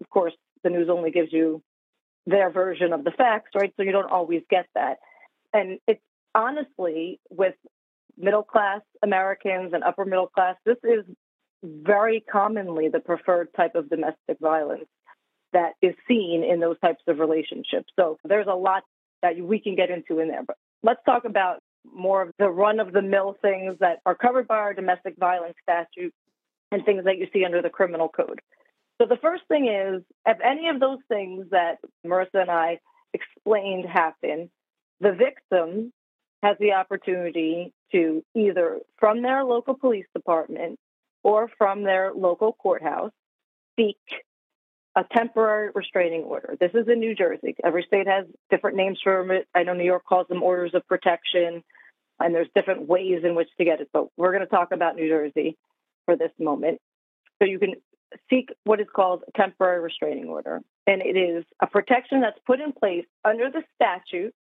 of 0.00 0.08
course, 0.08 0.32
the 0.62 0.70
news 0.70 0.88
only 0.88 1.10
gives 1.10 1.32
you 1.32 1.62
their 2.26 2.50
version 2.50 2.92
of 2.92 3.04
the 3.04 3.10
facts, 3.10 3.50
right? 3.54 3.72
So 3.76 3.82
you 3.82 3.92
don't 3.92 4.10
always 4.10 4.42
get 4.48 4.66
that. 4.74 4.98
And 5.52 5.80
it's 5.86 6.00
honestly, 6.34 7.20
with 7.30 7.54
middle 8.16 8.42
class 8.42 8.80
Americans 9.02 9.72
and 9.74 9.84
upper 9.84 10.04
middle 10.04 10.28
class, 10.28 10.56
this 10.64 10.78
is 10.82 11.04
very 11.62 12.20
commonly 12.20 12.88
the 12.88 13.00
preferred 13.00 13.48
type 13.56 13.74
of 13.74 13.90
domestic 13.90 14.38
violence 14.40 14.86
that 15.52 15.72
is 15.82 15.94
seen 16.06 16.44
in 16.44 16.60
those 16.60 16.78
types 16.80 17.02
of 17.06 17.18
relationships. 17.18 17.92
So 17.98 18.18
there's 18.24 18.46
a 18.48 18.54
lot 18.54 18.82
that 19.22 19.36
we 19.36 19.60
can 19.60 19.74
get 19.74 19.90
into 19.90 20.20
in 20.20 20.28
there. 20.28 20.42
But 20.46 20.56
let's 20.82 21.00
talk 21.04 21.24
about 21.24 21.60
more 21.84 22.22
of 22.22 22.32
the 22.38 22.48
run 22.48 22.80
of 22.80 22.92
the 22.92 23.02
mill 23.02 23.36
things 23.40 23.76
that 23.80 23.98
are 24.04 24.14
covered 24.14 24.46
by 24.46 24.56
our 24.56 24.74
domestic 24.74 25.16
violence 25.18 25.54
statute 25.62 26.12
and 26.70 26.84
things 26.84 27.04
that 27.04 27.18
you 27.18 27.26
see 27.32 27.44
under 27.44 27.62
the 27.62 27.70
criminal 27.70 28.08
code. 28.08 28.40
So 29.00 29.06
the 29.06 29.16
first 29.16 29.44
thing 29.48 29.68
is 29.68 30.02
if 30.26 30.38
any 30.44 30.68
of 30.68 30.80
those 30.80 30.98
things 31.08 31.46
that 31.50 31.78
Marissa 32.04 32.42
and 32.42 32.50
I 32.50 32.78
explained 33.14 33.86
happen, 33.86 34.50
the 35.00 35.12
victim 35.12 35.92
has 36.42 36.56
the 36.60 36.72
opportunity 36.72 37.72
to 37.92 38.22
either 38.34 38.80
from 38.98 39.22
their 39.22 39.44
local 39.44 39.74
police 39.74 40.06
department 40.14 40.78
or 41.28 41.50
from 41.58 41.82
their 41.82 42.10
local 42.14 42.54
courthouse 42.54 43.12
seek 43.78 43.98
a 44.96 45.04
temporary 45.12 45.68
restraining 45.74 46.22
order. 46.22 46.56
This 46.58 46.70
is 46.72 46.88
in 46.88 47.00
New 47.00 47.14
Jersey. 47.14 47.54
Every 47.62 47.84
state 47.86 48.06
has 48.06 48.24
different 48.48 48.78
names 48.78 48.98
for 49.04 49.30
it. 49.34 49.46
I 49.54 49.62
know 49.62 49.74
New 49.74 49.84
York 49.84 50.04
calls 50.08 50.26
them 50.28 50.42
orders 50.42 50.72
of 50.72 50.88
protection, 50.88 51.62
and 52.18 52.34
there's 52.34 52.48
different 52.54 52.88
ways 52.88 53.24
in 53.24 53.34
which 53.34 53.50
to 53.58 53.66
get 53.66 53.82
it. 53.82 53.90
But 53.92 54.06
we're 54.16 54.32
going 54.32 54.42
to 54.42 54.50
talk 54.50 54.72
about 54.72 54.96
New 54.96 55.06
Jersey 55.06 55.58
for 56.06 56.16
this 56.16 56.32
moment. 56.40 56.80
So 57.42 57.46
you 57.46 57.58
can 57.58 57.74
seek 58.30 58.48
what 58.64 58.80
is 58.80 58.86
called 58.96 59.22
a 59.28 59.38
temporary 59.38 59.80
restraining 59.80 60.30
order, 60.30 60.62
and 60.86 61.02
it 61.02 61.18
is 61.18 61.44
a 61.60 61.66
protection 61.66 62.22
that's 62.22 62.38
put 62.46 62.58
in 62.58 62.72
place 62.72 63.04
under 63.22 63.50
the 63.50 63.62
statute. 63.74 64.32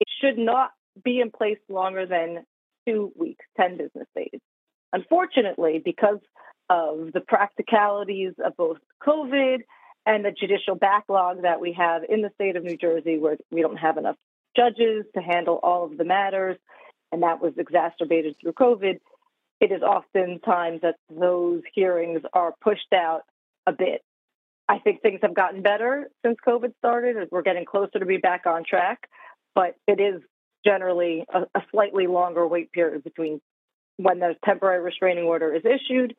It 0.00 0.08
should 0.22 0.38
not 0.38 0.70
be 1.04 1.20
in 1.20 1.30
place 1.30 1.58
longer 1.68 2.06
than 2.06 2.46
two 2.88 3.12
weeks, 3.14 3.44
10 3.58 3.76
business 3.76 4.08
days. 4.16 4.40
Unfortunately, 4.92 5.80
because 5.84 6.18
of 6.68 7.12
the 7.12 7.20
practicalities 7.20 8.32
of 8.44 8.56
both 8.56 8.78
COVID 9.06 9.58
and 10.06 10.24
the 10.24 10.30
judicial 10.30 10.74
backlog 10.74 11.42
that 11.42 11.60
we 11.60 11.72
have 11.72 12.02
in 12.08 12.22
the 12.22 12.30
state 12.34 12.56
of 12.56 12.64
New 12.64 12.76
Jersey, 12.76 13.18
where 13.18 13.36
we 13.50 13.60
don't 13.60 13.76
have 13.76 13.98
enough 13.98 14.16
judges 14.56 15.04
to 15.14 15.22
handle 15.22 15.60
all 15.62 15.84
of 15.84 15.96
the 15.96 16.04
matters, 16.04 16.56
and 17.12 17.22
that 17.22 17.40
was 17.40 17.52
exacerbated 17.56 18.36
through 18.40 18.52
COVID, 18.52 18.98
it 19.60 19.72
is 19.72 19.82
oftentimes 19.82 20.80
that 20.82 20.96
those 21.10 21.62
hearings 21.74 22.22
are 22.32 22.54
pushed 22.62 22.92
out 22.94 23.22
a 23.66 23.72
bit. 23.72 24.02
I 24.68 24.78
think 24.78 25.02
things 25.02 25.20
have 25.22 25.34
gotten 25.34 25.62
better 25.62 26.08
since 26.24 26.38
COVID 26.46 26.72
started. 26.78 27.28
We're 27.30 27.42
getting 27.42 27.64
closer 27.64 27.98
to 27.98 28.06
be 28.06 28.16
back 28.16 28.46
on 28.46 28.64
track, 28.64 29.08
but 29.54 29.74
it 29.86 30.00
is 30.00 30.22
generally 30.64 31.24
a, 31.32 31.42
a 31.54 31.62
slightly 31.70 32.06
longer 32.06 32.46
wait 32.46 32.72
period 32.72 33.04
between 33.04 33.40
when 34.02 34.18
the 34.18 34.34
temporary 34.44 34.82
restraining 34.82 35.24
order 35.24 35.54
is 35.54 35.62
issued. 35.64 36.14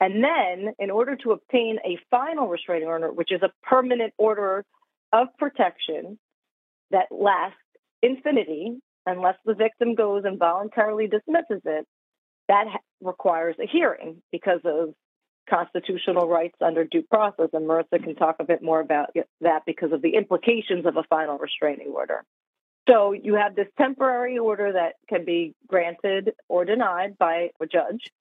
And 0.00 0.22
then, 0.22 0.74
in 0.78 0.90
order 0.90 1.16
to 1.16 1.32
obtain 1.32 1.78
a 1.84 1.98
final 2.10 2.48
restraining 2.48 2.88
order, 2.88 3.10
which 3.10 3.32
is 3.32 3.42
a 3.42 3.50
permanent 3.62 4.12
order 4.18 4.64
of 5.12 5.28
protection 5.38 6.18
that 6.90 7.06
lasts 7.10 7.58
infinity, 8.02 8.78
unless 9.06 9.36
the 9.44 9.54
victim 9.54 9.94
goes 9.94 10.24
and 10.24 10.38
voluntarily 10.38 11.06
dismisses 11.06 11.62
it, 11.64 11.86
that 12.48 12.66
requires 13.00 13.56
a 13.60 13.66
hearing 13.66 14.22
because 14.30 14.60
of 14.64 14.94
constitutional 15.48 16.28
rights 16.28 16.56
under 16.60 16.84
due 16.84 17.02
process. 17.02 17.48
And 17.52 17.68
Marissa 17.68 18.02
can 18.02 18.16
talk 18.16 18.36
a 18.40 18.44
bit 18.44 18.62
more 18.62 18.80
about 18.80 19.10
that 19.40 19.62
because 19.64 19.92
of 19.92 20.02
the 20.02 20.14
implications 20.14 20.86
of 20.86 20.96
a 20.96 21.04
final 21.04 21.38
restraining 21.38 21.88
order. 21.88 22.24
So 22.88 23.12
you 23.12 23.34
have 23.34 23.56
this 23.56 23.68
temporary 23.76 24.38
order 24.38 24.72
that 24.72 24.94
can 25.08 25.24
be 25.24 25.54
granted 25.66 26.34
or 26.48 26.64
denied 26.64 27.18
by 27.18 27.50
a 27.60 27.66
judge. 27.66 28.12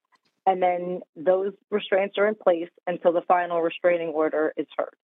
And 0.48 0.62
then 0.62 1.02
those 1.16 1.54
restraints 1.72 2.18
are 2.18 2.28
in 2.28 2.36
place 2.36 2.70
until 2.86 3.12
the 3.12 3.22
final 3.22 3.62
restraining 3.62 4.10
order 4.10 4.54
is 4.58 4.68
heard. 4.78 4.96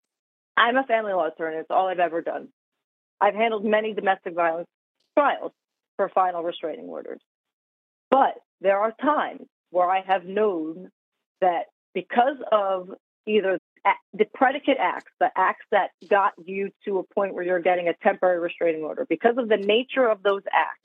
I'm 0.56 0.76
a 0.76 0.84
family 0.84 1.12
law 1.12 1.26
attorney. 1.26 1.56
It's 1.56 1.70
all 1.70 1.88
I've 1.88 1.98
ever 1.98 2.22
done. 2.22 2.48
I've 3.20 3.34
handled 3.34 3.64
many 3.64 3.94
domestic 3.94 4.34
violence 4.34 4.68
trials 5.16 5.52
for 5.96 6.08
final 6.08 6.42
restraining 6.42 6.86
orders. 6.86 7.20
But 8.10 8.34
there 8.60 8.78
are 8.78 8.92
times 8.92 9.46
where 9.70 9.88
I 9.88 10.02
have 10.02 10.24
known 10.24 10.90
that 11.40 11.66
because 11.94 12.36
of 12.50 12.90
either 13.26 13.58
the 14.14 14.24
predicate 14.32 14.76
acts, 14.78 15.12
the 15.18 15.30
acts 15.36 15.64
that 15.70 15.90
got 16.08 16.32
you 16.44 16.70
to 16.84 16.98
a 16.98 17.02
point 17.14 17.34
where 17.34 17.44
you're 17.44 17.60
getting 17.60 17.88
a 17.88 17.94
temporary 17.94 18.38
restraining 18.38 18.82
order, 18.82 19.06
because 19.08 19.36
of 19.38 19.48
the 19.48 19.56
nature 19.56 20.06
of 20.06 20.22
those 20.22 20.42
acts 20.52 20.78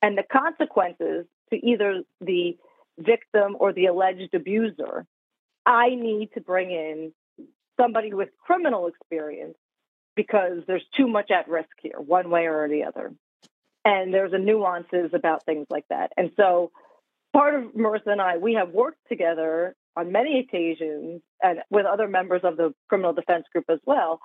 and 0.00 0.18
the 0.18 0.24
consequences 0.24 1.26
to 1.50 1.66
either 1.66 2.02
the 2.20 2.56
victim 2.98 3.56
or 3.58 3.72
the 3.72 3.86
alleged 3.86 4.34
abuser, 4.34 5.06
I 5.64 5.90
need 5.90 6.30
to 6.34 6.40
bring 6.40 6.70
in 6.70 7.12
somebody 7.80 8.12
with 8.12 8.30
criminal 8.44 8.88
experience 8.88 9.56
because 10.16 10.62
there's 10.66 10.84
too 10.96 11.06
much 11.06 11.30
at 11.30 11.48
risk 11.48 11.70
here, 11.80 11.98
one 11.98 12.28
way 12.30 12.46
or 12.46 12.68
the 12.68 12.84
other. 12.84 13.12
And 13.84 14.12
there's 14.12 14.32
a 14.32 14.38
nuances 14.38 15.10
about 15.14 15.44
things 15.44 15.66
like 15.70 15.86
that. 15.88 16.12
And 16.16 16.32
so 16.36 16.70
part 17.32 17.54
of 17.54 17.72
Marissa 17.72 18.08
and 18.08 18.20
I, 18.20 18.36
we 18.36 18.54
have 18.54 18.70
worked 18.70 19.00
together 19.08 19.74
on 19.96 20.12
many 20.12 20.40
occasions 20.40 21.20
and 21.42 21.60
with 21.70 21.86
other 21.86 22.08
members 22.08 22.42
of 22.44 22.56
the 22.56 22.74
criminal 22.88 23.12
defense 23.12 23.44
group 23.52 23.66
as 23.68 23.78
well, 23.86 24.20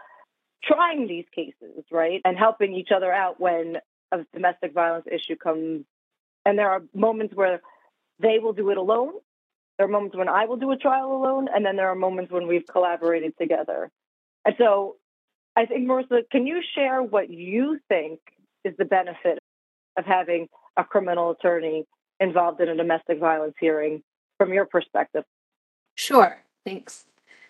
trying 0.64 1.08
these 1.08 1.26
cases, 1.34 1.84
right? 1.92 2.22
And 2.26 2.38
helping 2.38 2.74
each 2.74 2.90
other 2.96 3.12
out 3.12 3.40
when 3.40 3.78
a 4.12 4.20
domestic 4.34 4.74
violence 4.74 5.06
issue 5.12 5.36
comes. 5.36 5.86
And 6.46 6.58
there 6.58 6.70
are 6.70 6.84
moments 6.94 7.36
where 7.36 7.62
they 8.20 8.40
will 8.40 8.54
do 8.54 8.70
it 8.70 8.78
alone. 8.78 9.14
There 9.78 9.86
are 9.86 9.92
moments 9.92 10.16
when 10.16 10.30
I 10.30 10.46
will 10.46 10.58
do 10.58 10.72
a 10.72 10.78
trial 10.78 11.12
alone. 11.12 11.48
And 11.54 11.66
then 11.66 11.76
there 11.76 11.90
are 11.90 11.96
moments 11.96 12.32
when 12.32 12.48
we've 12.48 12.66
collaborated 12.66 13.34
together. 13.40 13.92
And 14.46 14.56
so 14.58 14.96
I 15.56 15.66
think, 15.66 15.88
Marissa, 15.88 16.22
can 16.32 16.48
you 16.48 16.62
share 16.76 17.04
what 17.04 17.30
you 17.30 17.80
think 17.90 18.20
is 18.64 18.74
the 18.78 18.86
benefit 18.86 19.40
of 19.98 20.06
having 20.06 20.48
a 20.78 20.84
criminal 20.84 21.32
attorney 21.32 21.86
involved 22.20 22.62
in 22.62 22.70
a 22.70 22.76
domestic 22.76 23.20
violence 23.20 23.56
hearing 23.60 24.02
from 24.38 24.54
your 24.54 24.66
perspective? 24.66 25.24
Sure, 25.98 26.44
thanks. 26.64 27.06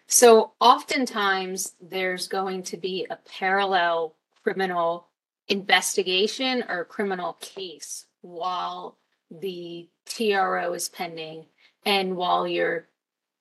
So, 0.08 0.54
oftentimes 0.62 1.76
there's 1.82 2.30
going 2.30 2.64
to 2.64 2.78
be 2.78 3.06
a 3.10 3.18
parallel 3.38 4.16
criminal 4.42 5.10
investigation 5.50 6.64
or 6.70 6.86
criminal 6.86 7.34
case 7.42 8.06
while 8.22 8.98
the 9.30 9.90
TRO 10.06 10.72
is 10.74 10.88
pending 10.88 11.48
and 11.86 12.16
while 12.16 12.48
you're 12.48 12.88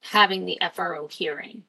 having 0.00 0.44
the 0.44 0.58
FRO 0.74 1.06
hearing. 1.06 1.62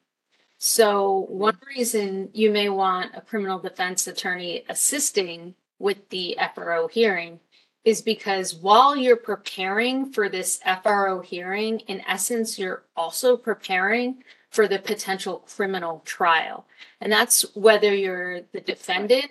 So, 0.58 1.28
one 1.30 1.60
reason 1.68 2.32
you 2.34 2.50
may 2.50 2.70
want 2.70 3.12
a 3.16 3.22
criminal 3.22 3.60
defense 3.60 4.08
attorney 4.08 4.64
assisting 4.68 5.54
with 5.78 6.10
the 6.10 6.40
FRO 6.56 6.88
hearing 6.88 7.40
is 7.88 8.02
because 8.02 8.54
while 8.54 8.98
you're 8.98 9.16
preparing 9.16 10.12
for 10.12 10.28
this 10.28 10.60
FRO 10.84 11.22
hearing, 11.22 11.80
in 11.88 12.02
essence, 12.06 12.60
you're 12.60 12.84
also 12.98 13.38
preparing 13.38 14.22
for 14.50 14.68
the 14.68 14.78
potential 14.78 15.46
criminal 15.56 16.02
trial. 16.04 16.66
And 17.00 17.10
that's 17.10 17.44
whether 17.56 17.96
you're 17.96 18.42
the 18.52 18.60
defendant 18.60 19.28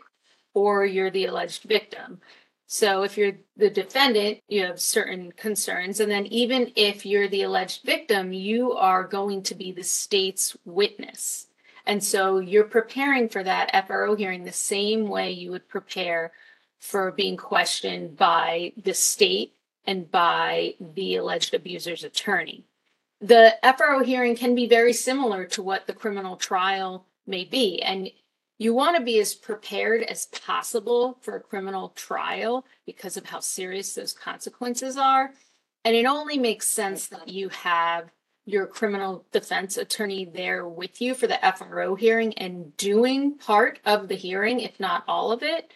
or 0.55 0.87
you're 0.87 1.11
the 1.11 1.27
alleged 1.27 1.65
victim. 1.65 2.23
So 2.67 3.03
if 3.03 3.19
you're 3.19 3.35
the 3.59 3.69
defendant, 3.69 4.39
you 4.49 4.65
have 4.65 4.81
certain 4.81 5.33
concerns. 5.33 6.01
And 6.01 6.11
then 6.11 6.25
even 6.25 6.73
if 6.77 7.05
you're 7.05 7.29
the 7.29 7.43
alleged 7.43 7.83
victim, 7.85 8.33
you 8.33 8.73
are 8.73 9.05
going 9.05 9.43
to 9.43 9.55
be 9.55 9.71
the 9.71 9.85
state's 9.85 10.57
witness. 10.65 11.49
And 11.85 12.03
so 12.03 12.39
you're 12.39 12.65
preparing 12.65 13.29
for 13.29 13.45
that 13.45 13.87
FRO 13.87 14.15
hearing 14.15 14.45
the 14.45 14.51
same 14.51 15.09
way 15.09 15.33
you 15.33 15.51
would 15.51 15.69
prepare 15.69 16.33
for 16.79 17.11
being 17.11 17.37
questioned 17.37 18.17
by 18.17 18.73
the 18.77 18.95
state 18.95 19.55
and 19.87 20.11
by 20.11 20.75
the 20.81 21.17
alleged 21.17 21.55
abuser's 21.55 22.05
attorney. 22.05 22.65
The 23.21 23.57
FRO 23.77 24.03
hearing 24.05 24.37
can 24.37 24.55
be 24.55 24.67
very 24.67 24.93
similar 24.93 25.47
to 25.47 25.63
what 25.63 25.87
the 25.87 25.95
criminal 25.95 26.37
trial 26.37 27.07
may 27.27 27.45
be. 27.45 27.81
And 27.83 28.11
you 28.59 28.75
want 28.75 28.97
to 28.97 29.03
be 29.03 29.19
as 29.19 29.35
prepared 29.35 30.03
as 30.03 30.27
possible 30.27 31.19
for 31.21 31.37
a 31.37 31.41
criminal 31.41 31.91
trial 31.91 32.65
because 32.85 33.17
of 33.17 33.27
how 33.27 33.41
serious 33.41 33.95
those 33.95 34.13
consequences 34.13 34.97
are. 34.97 35.33
And 35.85 35.95
it 35.95 36.07
only 36.07 36.39
makes 36.39 36.67
sense 36.67 37.07
that 37.09 37.29
you 37.29 37.49
have 37.51 38.11
your 38.45 38.67
criminal 38.67 39.25
defense 39.33 39.77
attorney 39.77 40.25
there 40.25 40.67
with 40.67 41.03
you 41.03 41.15
for 41.15 41.27
the 41.27 41.39
FRO 41.57 41.97
hearing 41.97 42.33
and 42.35 42.77
doing 42.77 43.37
part 43.37 43.81
of 43.85 44.09
the 44.09 44.15
hearing, 44.15 44.61
if 44.61 44.79
not 44.79 45.05
all 45.09 45.33
of 45.33 45.43
it, 45.43 45.73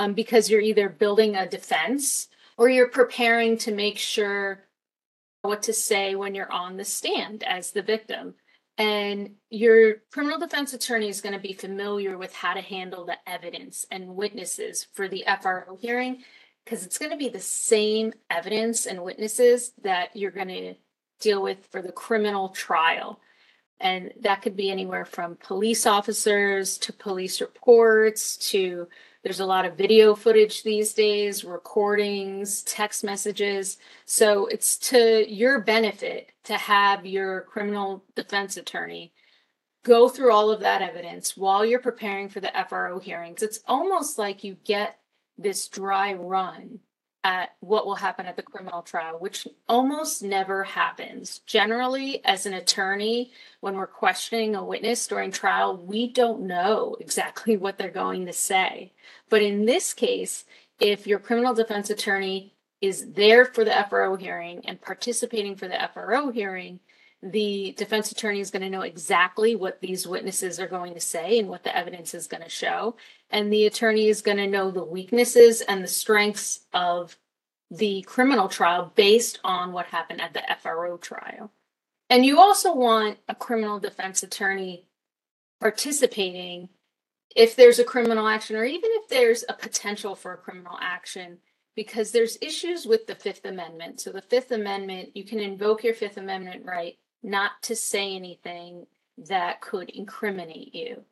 um, 0.00 0.14
because 0.14 0.48
you're 0.48 0.62
either 0.62 0.88
building 0.88 1.36
a 1.36 1.46
defense 1.46 2.28
or 2.56 2.70
you're 2.70 2.88
preparing 2.88 3.58
to 3.58 3.70
make 3.70 3.98
sure 3.98 4.64
what 5.42 5.62
to 5.64 5.74
say 5.74 6.14
when 6.14 6.34
you're 6.34 6.50
on 6.50 6.78
the 6.78 6.84
stand 6.86 7.42
as 7.44 7.72
the 7.72 7.82
victim. 7.82 8.34
And 8.78 9.32
your 9.50 9.96
criminal 10.10 10.38
defense 10.38 10.72
attorney 10.72 11.10
is 11.10 11.20
going 11.20 11.34
to 11.34 11.38
be 11.38 11.52
familiar 11.52 12.16
with 12.16 12.34
how 12.34 12.54
to 12.54 12.62
handle 12.62 13.04
the 13.04 13.18
evidence 13.26 13.84
and 13.90 14.16
witnesses 14.16 14.86
for 14.94 15.06
the 15.06 15.22
FRO 15.42 15.76
hearing 15.78 16.24
because 16.64 16.86
it's 16.86 16.96
going 16.96 17.10
to 17.10 17.18
be 17.18 17.28
the 17.28 17.38
same 17.38 18.14
evidence 18.30 18.86
and 18.86 19.02
witnesses 19.02 19.72
that 19.82 20.16
you're 20.16 20.30
going 20.30 20.48
to 20.48 20.74
deal 21.20 21.42
with 21.42 21.66
for 21.70 21.82
the 21.82 21.92
criminal 21.92 22.48
trial. 22.48 23.20
And 23.80 24.12
that 24.22 24.40
could 24.40 24.56
be 24.56 24.70
anywhere 24.70 25.04
from 25.04 25.36
police 25.36 25.84
officers 25.84 26.78
to 26.78 26.92
police 26.94 27.42
reports 27.42 28.38
to 28.50 28.88
there's 29.22 29.40
a 29.40 29.46
lot 29.46 29.66
of 29.66 29.76
video 29.76 30.14
footage 30.14 30.62
these 30.62 30.94
days, 30.94 31.44
recordings, 31.44 32.62
text 32.62 33.04
messages. 33.04 33.76
So 34.06 34.46
it's 34.46 34.78
to 34.90 35.30
your 35.30 35.60
benefit 35.60 36.32
to 36.44 36.56
have 36.56 37.04
your 37.04 37.42
criminal 37.42 38.04
defense 38.14 38.56
attorney 38.56 39.12
go 39.82 40.08
through 40.08 40.32
all 40.32 40.50
of 40.50 40.60
that 40.60 40.82
evidence 40.82 41.36
while 41.36 41.64
you're 41.64 41.80
preparing 41.80 42.28
for 42.28 42.40
the 42.40 42.52
FRO 42.68 42.98
hearings. 42.98 43.42
It's 43.42 43.60
almost 43.66 44.18
like 44.18 44.44
you 44.44 44.56
get 44.64 44.98
this 45.38 45.68
dry 45.68 46.14
run 46.14 46.80
at 47.22 47.54
what 47.60 47.86
will 47.86 47.96
happen 47.96 48.26
at 48.26 48.36
the 48.36 48.42
criminal 48.42 48.82
trial, 48.82 49.18
which 49.18 49.46
almost 49.68 50.22
never 50.22 50.64
happens. 50.64 51.40
Generally, 51.46 52.24
as 52.24 52.46
an 52.46 52.54
attorney, 52.54 53.32
when 53.60 53.74
we're 53.74 53.86
questioning 53.86 54.54
a 54.54 54.64
witness 54.64 55.06
during 55.06 55.30
trial, 55.30 55.76
we 55.76 56.10
don't 56.10 56.42
know 56.42 56.96
exactly 56.98 57.56
what 57.56 57.76
they're 57.76 57.90
going 57.90 58.26
to 58.26 58.32
say. 58.32 58.92
But 59.28 59.42
in 59.42 59.66
this 59.66 59.92
case, 59.92 60.44
if 60.78 61.06
your 61.06 61.18
criminal 61.18 61.54
defense 61.54 61.90
attorney 61.90 62.54
is 62.80 63.12
there 63.12 63.44
for 63.44 63.64
the 63.64 63.86
FRO 63.88 64.16
hearing 64.16 64.64
and 64.66 64.80
participating 64.80 65.54
for 65.54 65.68
the 65.68 65.90
FRO 65.92 66.30
hearing, 66.30 66.80
the 67.22 67.74
defense 67.76 68.10
attorney 68.10 68.40
is 68.40 68.50
going 68.50 68.62
to 68.62 68.70
know 68.70 68.80
exactly 68.80 69.54
what 69.54 69.80
these 69.80 70.06
witnesses 70.06 70.58
are 70.58 70.66
going 70.66 70.94
to 70.94 71.00
say 71.00 71.38
and 71.38 71.48
what 71.48 71.64
the 71.64 71.76
evidence 71.76 72.14
is 72.14 72.26
going 72.26 72.42
to 72.42 72.48
show. 72.48 72.96
And 73.28 73.52
the 73.52 73.66
attorney 73.66 74.08
is 74.08 74.22
going 74.22 74.38
to 74.38 74.46
know 74.46 74.70
the 74.70 74.84
weaknesses 74.84 75.60
and 75.60 75.84
the 75.84 75.88
strengths 75.88 76.60
of 76.72 77.16
the 77.70 78.02
criminal 78.02 78.48
trial 78.48 78.92
based 78.94 79.38
on 79.44 79.72
what 79.72 79.86
happened 79.86 80.20
at 80.20 80.32
the 80.32 80.42
FRO 80.60 80.96
trial. 80.96 81.52
And 82.08 82.24
you 82.24 82.40
also 82.40 82.74
want 82.74 83.18
a 83.28 83.34
criminal 83.34 83.78
defense 83.78 84.22
attorney 84.22 84.86
participating 85.60 86.70
if 87.36 87.54
there's 87.54 87.78
a 87.78 87.84
criminal 87.84 88.26
action 88.26 88.56
or 88.56 88.64
even 88.64 88.90
if 88.94 89.08
there's 89.08 89.44
a 89.48 89.52
potential 89.52 90.16
for 90.16 90.32
a 90.32 90.38
criminal 90.38 90.76
action 90.80 91.38
because 91.76 92.10
there's 92.10 92.38
issues 92.40 92.86
with 92.86 93.06
the 93.06 93.14
Fifth 93.14 93.44
Amendment. 93.44 94.00
So, 94.00 94.10
the 94.10 94.22
Fifth 94.22 94.50
Amendment, 94.50 95.10
you 95.14 95.22
can 95.22 95.38
invoke 95.38 95.84
your 95.84 95.94
Fifth 95.94 96.16
Amendment 96.16 96.64
right 96.66 96.98
not 97.22 97.62
to 97.62 97.76
say 97.76 98.14
anything 98.14 98.86
that 99.28 99.60
could 99.60 99.90
incriminate 99.90 100.74
you. 100.74 101.04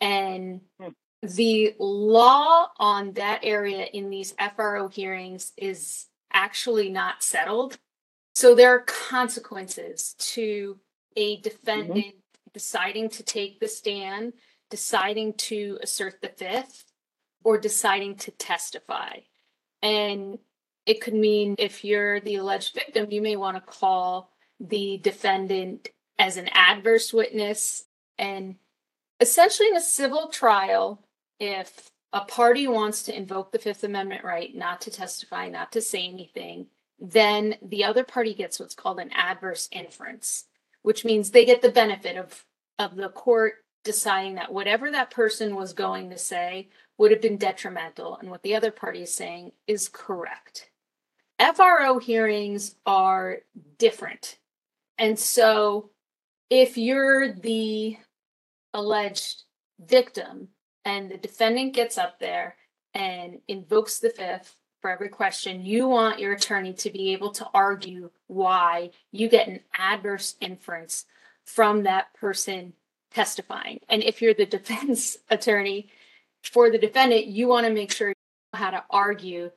And 0.00 0.60
hmm. 0.80 0.88
the 1.22 1.74
law 1.78 2.68
on 2.78 3.12
that 3.12 3.40
area 3.42 3.84
in 3.84 4.10
these 4.10 4.34
FRO 4.56 4.88
hearings 4.88 5.52
is 5.56 6.06
actually 6.32 6.90
not 6.90 7.22
settled. 7.22 7.78
So 8.34 8.54
there 8.54 8.70
are 8.74 8.80
consequences 8.80 10.14
to 10.18 10.78
a 11.16 11.40
defendant 11.40 11.96
mm-hmm. 11.96 12.50
deciding 12.52 13.08
to 13.10 13.22
take 13.22 13.58
the 13.58 13.68
stand, 13.68 14.34
deciding 14.68 15.34
to 15.34 15.78
assert 15.82 16.20
the 16.20 16.28
fifth, 16.28 16.84
or 17.42 17.56
deciding 17.56 18.16
to 18.16 18.30
testify. 18.32 19.20
And 19.80 20.38
it 20.84 21.00
could 21.00 21.14
mean 21.14 21.54
if 21.58 21.84
you're 21.84 22.20
the 22.20 22.36
alleged 22.36 22.74
victim, 22.74 23.10
you 23.10 23.22
may 23.22 23.36
want 23.36 23.56
to 23.56 23.60
call 23.60 24.30
the 24.60 24.98
defendant 24.98 25.88
as 26.18 26.36
an 26.36 26.48
adverse 26.52 27.12
witness. 27.12 27.84
And 28.18 28.56
essentially, 29.20 29.68
in 29.68 29.76
a 29.76 29.80
civil 29.80 30.28
trial, 30.28 31.02
if 31.38 31.90
a 32.12 32.20
party 32.22 32.66
wants 32.66 33.02
to 33.04 33.16
invoke 33.16 33.52
the 33.52 33.58
Fifth 33.58 33.84
Amendment 33.84 34.24
right 34.24 34.54
not 34.54 34.80
to 34.82 34.90
testify, 34.90 35.48
not 35.48 35.72
to 35.72 35.80
say 35.80 36.06
anything, 36.06 36.66
then 36.98 37.56
the 37.60 37.84
other 37.84 38.04
party 38.04 38.32
gets 38.32 38.58
what's 38.58 38.74
called 38.74 38.98
an 38.98 39.10
adverse 39.12 39.68
inference, 39.70 40.46
which 40.82 41.04
means 41.04 41.30
they 41.30 41.44
get 41.44 41.60
the 41.60 41.70
benefit 41.70 42.16
of, 42.16 42.44
of 42.78 42.96
the 42.96 43.10
court 43.10 43.56
deciding 43.84 44.34
that 44.36 44.52
whatever 44.52 44.90
that 44.90 45.10
person 45.10 45.54
was 45.54 45.72
going 45.72 46.10
to 46.10 46.18
say 46.18 46.68
would 46.98 47.10
have 47.10 47.20
been 47.20 47.36
detrimental 47.36 48.16
and 48.16 48.30
what 48.30 48.42
the 48.42 48.54
other 48.54 48.70
party 48.70 49.02
is 49.02 49.12
saying 49.12 49.52
is 49.66 49.88
correct. 49.88 50.70
FRO 51.38 51.98
hearings 51.98 52.76
are 52.86 53.38
different. 53.78 54.38
And 54.98 55.18
so 55.18 55.90
if 56.50 56.76
you're 56.76 57.32
the 57.32 57.96
alleged 58.72 59.42
victim 59.78 60.48
and 60.84 61.10
the 61.10 61.18
defendant 61.18 61.74
gets 61.74 61.98
up 61.98 62.18
there 62.18 62.56
and 62.94 63.40
invokes 63.48 63.98
the 63.98 64.10
fifth 64.10 64.56
for 64.80 64.90
every 64.90 65.08
question, 65.08 65.64
you 65.64 65.88
want 65.88 66.20
your 66.20 66.32
attorney 66.32 66.72
to 66.74 66.90
be 66.90 67.12
able 67.12 67.30
to 67.32 67.46
argue 67.52 68.10
why 68.26 68.90
you 69.12 69.28
get 69.28 69.48
an 69.48 69.60
adverse 69.76 70.36
inference 70.40 71.04
from 71.44 71.82
that 71.82 72.12
person 72.14 72.72
testifying. 73.12 73.80
And 73.88 74.02
if 74.02 74.22
you're 74.22 74.34
the 74.34 74.46
defense 74.58 75.18
attorney 75.30 75.88
for 76.42 76.70
the 76.70 76.78
defendant, 76.78 77.26
you 77.26 77.48
want 77.48 77.66
to 77.66 77.72
make 77.72 77.92
sure 77.92 78.08
you 78.08 78.14
know 78.52 78.58
how 78.58 78.70
to 78.70 78.84
argue 78.90 79.50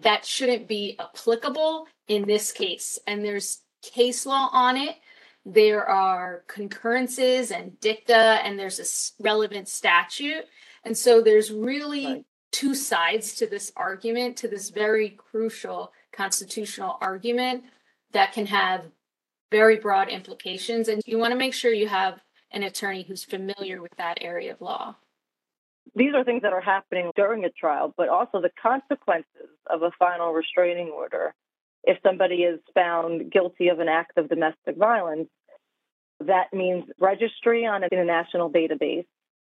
that 0.00 0.24
shouldn't 0.24 0.66
be 0.66 0.96
applicable 0.98 1.86
in 2.08 2.26
this 2.26 2.50
case. 2.50 2.98
And 3.06 3.24
there's 3.24 3.60
case 3.82 4.24
law 4.26 4.48
on 4.52 4.76
it. 4.76 4.96
There 5.44 5.86
are 5.86 6.44
concurrences 6.46 7.50
and 7.50 7.78
dicta, 7.80 8.14
and 8.44 8.58
there's 8.58 8.78
a 9.18 9.22
relevant 9.22 9.68
statute. 9.68 10.44
And 10.84 10.96
so 10.96 11.20
there's 11.20 11.50
really 11.50 12.06
right. 12.06 12.24
two 12.52 12.74
sides 12.74 13.34
to 13.36 13.46
this 13.46 13.72
argument, 13.76 14.36
to 14.38 14.48
this 14.48 14.70
very 14.70 15.10
crucial 15.10 15.92
constitutional 16.12 16.96
argument 17.00 17.64
that 18.12 18.32
can 18.32 18.46
have 18.46 18.84
very 19.50 19.76
broad 19.76 20.08
implications. 20.08 20.88
And 20.88 21.02
you 21.06 21.18
want 21.18 21.32
to 21.32 21.38
make 21.38 21.54
sure 21.54 21.72
you 21.72 21.88
have 21.88 22.20
an 22.52 22.62
attorney 22.62 23.02
who's 23.02 23.24
familiar 23.24 23.82
with 23.82 23.92
that 23.98 24.18
area 24.20 24.52
of 24.52 24.60
law. 24.60 24.96
These 25.94 26.14
are 26.14 26.24
things 26.24 26.42
that 26.42 26.52
are 26.52 26.60
happening 26.60 27.10
during 27.16 27.44
a 27.44 27.50
trial, 27.50 27.92
but 27.96 28.08
also 28.08 28.40
the 28.40 28.50
consequences 28.62 29.50
of 29.68 29.82
a 29.82 29.90
final 29.98 30.32
restraining 30.32 30.88
order. 30.88 31.34
If 31.84 31.98
somebody 32.04 32.42
is 32.42 32.60
found 32.74 33.30
guilty 33.30 33.68
of 33.68 33.80
an 33.80 33.88
act 33.88 34.16
of 34.16 34.28
domestic 34.28 34.76
violence, 34.76 35.28
that 36.20 36.52
means 36.52 36.84
registry 37.00 37.66
on 37.66 37.82
an 37.82 37.88
international 37.90 38.50
database. 38.50 39.06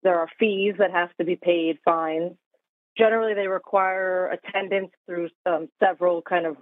There 0.02 0.18
are 0.18 0.28
fees 0.38 0.74
that 0.78 0.90
have 0.90 1.10
to 1.18 1.24
be 1.24 1.36
paid, 1.36 1.78
fines. 1.84 2.32
Generally, 2.98 3.34
they 3.34 3.46
require 3.46 4.28
attendance 4.28 4.90
through 5.06 5.28
um, 5.44 5.68
several 5.80 6.22
kind 6.22 6.46
of 6.46 6.56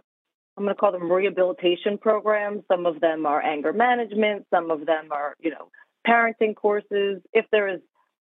I'm 0.56 0.64
going 0.64 0.74
to 0.74 0.78
call 0.78 0.92
them 0.92 1.10
rehabilitation 1.10 1.98
programs. 1.98 2.62
Some 2.70 2.86
of 2.86 3.00
them 3.00 3.26
are 3.26 3.42
anger 3.42 3.72
management. 3.72 4.46
Some 4.54 4.70
of 4.70 4.86
them 4.86 5.08
are, 5.10 5.34
you 5.40 5.50
know, 5.50 5.68
parenting 6.06 6.54
courses. 6.54 7.20
If 7.32 7.46
there 7.50 7.68
is 7.68 7.80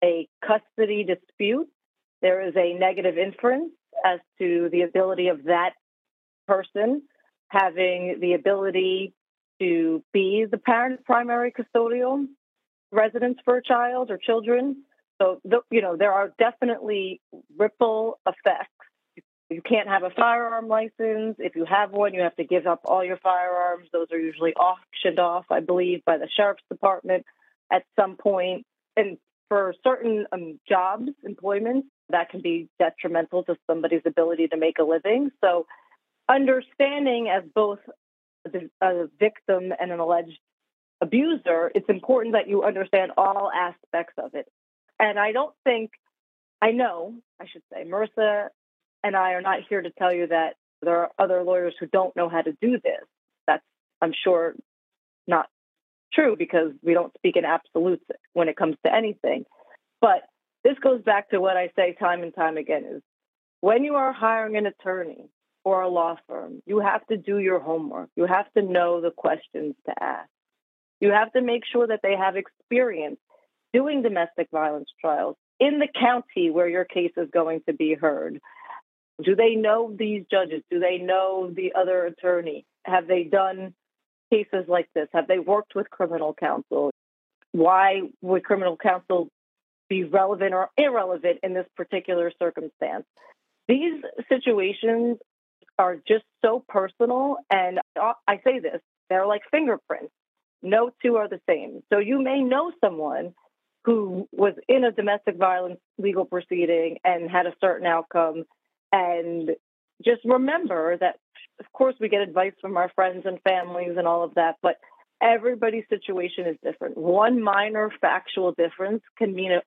a 0.03 0.27
custody 0.45 1.03
dispute, 1.03 1.67
there 2.21 2.47
is 2.47 2.53
a 2.55 2.73
negative 2.75 3.17
inference 3.17 3.71
as 4.05 4.19
to 4.39 4.69
the 4.71 4.83
ability 4.83 5.27
of 5.27 5.43
that 5.45 5.71
person 6.47 7.01
having 7.53 8.17
the 8.19 8.33
ability 8.33 9.13
to 9.59 10.03
be 10.11 10.45
the 10.49 10.57
parent 10.57 11.05
primary 11.05 11.53
custodial 11.53 12.25
residence 12.91 13.37
for 13.45 13.57
a 13.57 13.63
child 13.63 14.11
or 14.11 14.17
children. 14.17 14.83
So, 15.21 15.39
you 15.71 15.81
know, 15.81 15.95
there 15.95 16.11
are 16.11 16.33
definitely 16.39 17.21
ripple 17.57 18.19
effects. 18.27 18.69
You 19.49 19.61
can't 19.61 19.87
have 19.87 20.03
a 20.03 20.09
firearm 20.09 20.67
license. 20.67 21.35
If 21.37 21.55
you 21.55 21.65
have 21.65 21.91
one, 21.91 22.13
you 22.13 22.21
have 22.21 22.35
to 22.37 22.43
give 22.43 22.65
up 22.65 22.81
all 22.85 23.03
your 23.03 23.17
firearms. 23.17 23.87
Those 23.93 24.07
are 24.11 24.17
usually 24.17 24.53
auctioned 24.53 25.19
off, 25.19 25.45
I 25.51 25.59
believe, 25.59 26.03
by 26.05 26.17
the 26.17 26.27
sheriff's 26.35 26.63
department 26.71 27.25
at 27.71 27.83
some 27.99 28.15
point. 28.15 28.65
And 28.97 29.17
for 29.49 29.75
certain 29.83 30.25
um, 30.31 30.59
jobs, 30.67 31.09
employments, 31.23 31.87
that 32.09 32.29
can 32.29 32.41
be 32.41 32.69
detrimental 32.79 33.43
to 33.43 33.55
somebody's 33.69 34.01
ability 34.05 34.47
to 34.47 34.57
make 34.57 34.79
a 34.79 34.83
living. 34.83 35.29
So, 35.41 35.67
understanding 36.29 37.29
as 37.29 37.43
both 37.53 37.79
a 38.81 39.07
victim 39.19 39.73
and 39.79 39.91
an 39.91 39.99
alleged 39.99 40.39
abuser, 41.01 41.71
it's 41.75 41.89
important 41.89 42.33
that 42.33 42.47
you 42.47 42.63
understand 42.63 43.11
all 43.17 43.49
aspects 43.51 44.13
of 44.17 44.33
it. 44.35 44.47
And 44.99 45.19
I 45.19 45.31
don't 45.31 45.53
think, 45.63 45.91
I 46.61 46.71
know, 46.71 47.15
I 47.41 47.45
should 47.51 47.63
say, 47.71 47.85
Marissa 47.85 48.47
and 49.03 49.15
I 49.15 49.33
are 49.33 49.41
not 49.41 49.59
here 49.67 49.81
to 49.81 49.91
tell 49.91 50.13
you 50.13 50.27
that 50.27 50.55
there 50.81 50.97
are 50.97 51.11
other 51.17 51.43
lawyers 51.43 51.73
who 51.79 51.87
don't 51.87 52.15
know 52.15 52.29
how 52.29 52.41
to 52.41 52.53
do 52.61 52.79
this. 52.83 53.03
That's, 53.47 53.63
I'm 54.01 54.13
sure, 54.23 54.55
not 55.27 55.47
true 56.13 56.35
because 56.37 56.71
we 56.81 56.93
don't 56.93 57.13
speak 57.17 57.35
in 57.35 57.45
absolutes 57.45 58.03
when 58.33 58.49
it 58.49 58.57
comes 58.57 58.75
to 58.85 58.93
anything. 58.93 59.45
But 59.99 60.23
this 60.63 60.77
goes 60.79 61.01
back 61.01 61.29
to 61.29 61.39
what 61.39 61.57
I 61.57 61.71
say 61.75 61.95
time 61.99 62.23
and 62.23 62.33
time 62.33 62.57
again 62.57 62.85
is 62.85 63.01
when 63.61 63.83
you 63.83 63.95
are 63.95 64.13
hiring 64.13 64.57
an 64.57 64.65
attorney 64.65 65.29
or 65.63 65.81
a 65.81 65.87
law 65.87 66.17
firm, 66.27 66.61
you 66.65 66.79
have 66.79 67.05
to 67.07 67.17
do 67.17 67.39
your 67.39 67.59
homework. 67.59 68.09
You 68.15 68.25
have 68.25 68.51
to 68.53 68.61
know 68.61 69.01
the 69.01 69.11
questions 69.11 69.75
to 69.85 70.03
ask. 70.03 70.29
You 70.99 71.11
have 71.11 71.31
to 71.33 71.41
make 71.41 71.63
sure 71.71 71.87
that 71.87 72.01
they 72.03 72.15
have 72.15 72.35
experience 72.35 73.19
doing 73.73 74.01
domestic 74.01 74.47
violence 74.51 74.89
trials 75.01 75.35
in 75.59 75.79
the 75.79 75.87
county 75.87 76.49
where 76.49 76.67
your 76.67 76.85
case 76.85 77.11
is 77.17 77.29
going 77.33 77.61
to 77.67 77.73
be 77.73 77.93
heard. 77.93 78.39
Do 79.23 79.35
they 79.35 79.55
know 79.55 79.93
these 79.97 80.23
judges? 80.29 80.63
Do 80.69 80.79
they 80.79 80.97
know 80.97 81.51
the 81.53 81.73
other 81.75 82.05
attorney? 82.05 82.65
Have 82.85 83.07
they 83.07 83.23
done 83.23 83.73
cases 84.31 84.65
like 84.67 84.89
this? 84.93 85.07
Have 85.13 85.27
they 85.27 85.39
worked 85.39 85.75
with 85.75 85.89
criminal 85.89 86.33
counsel? 86.33 86.91
Why 87.51 88.01
would 88.21 88.43
criminal 88.43 88.77
counsel 88.77 89.29
be 89.89 90.03
relevant 90.03 90.53
or 90.53 90.69
irrelevant 90.77 91.39
in 91.43 91.53
this 91.53 91.67
particular 91.77 92.31
circumstance? 92.39 93.05
These 93.67 94.01
situations 94.27 95.17
are 95.77 95.97
just 96.07 96.25
so 96.43 96.63
personal. 96.67 97.37
And 97.49 97.79
I 97.95 98.41
say 98.43 98.59
this, 98.59 98.81
they're 99.09 99.27
like 99.27 99.41
fingerprints. 99.51 100.11
No 100.61 100.91
two 101.01 101.17
are 101.17 101.27
the 101.27 101.41
same. 101.47 101.83
So 101.91 101.99
you 101.99 102.21
may 102.21 102.41
know 102.41 102.71
someone 102.83 103.33
who 103.85 104.27
was 104.31 104.53
in 104.67 104.85
a 104.85 104.91
domestic 104.91 105.37
violence 105.37 105.79
legal 105.97 106.25
proceeding 106.25 106.97
and 107.03 107.29
had 107.29 107.45
a 107.45 107.53
certain 107.59 107.85
outcome. 107.85 108.43
And 108.91 109.51
just 110.03 110.21
remember 110.23 110.97
that, 110.97 111.17
of 111.59 111.71
course, 111.73 111.95
we 111.99 112.09
get 112.09 112.21
advice 112.21 112.53
from 112.61 112.77
our 112.77 112.89
friends 112.95 113.23
and 113.25 113.39
families 113.41 113.95
and 113.97 114.07
all 114.07 114.23
of 114.23 114.35
that, 114.35 114.55
but 114.61 114.77
everybody's 115.21 115.85
situation 115.89 116.47
is 116.47 116.57
different. 116.63 116.97
One 116.97 117.41
minor 117.41 117.91
factual 118.01 118.53
difference 118.53 119.03
can 119.17 119.33
mean 119.33 119.51
a 119.51 119.61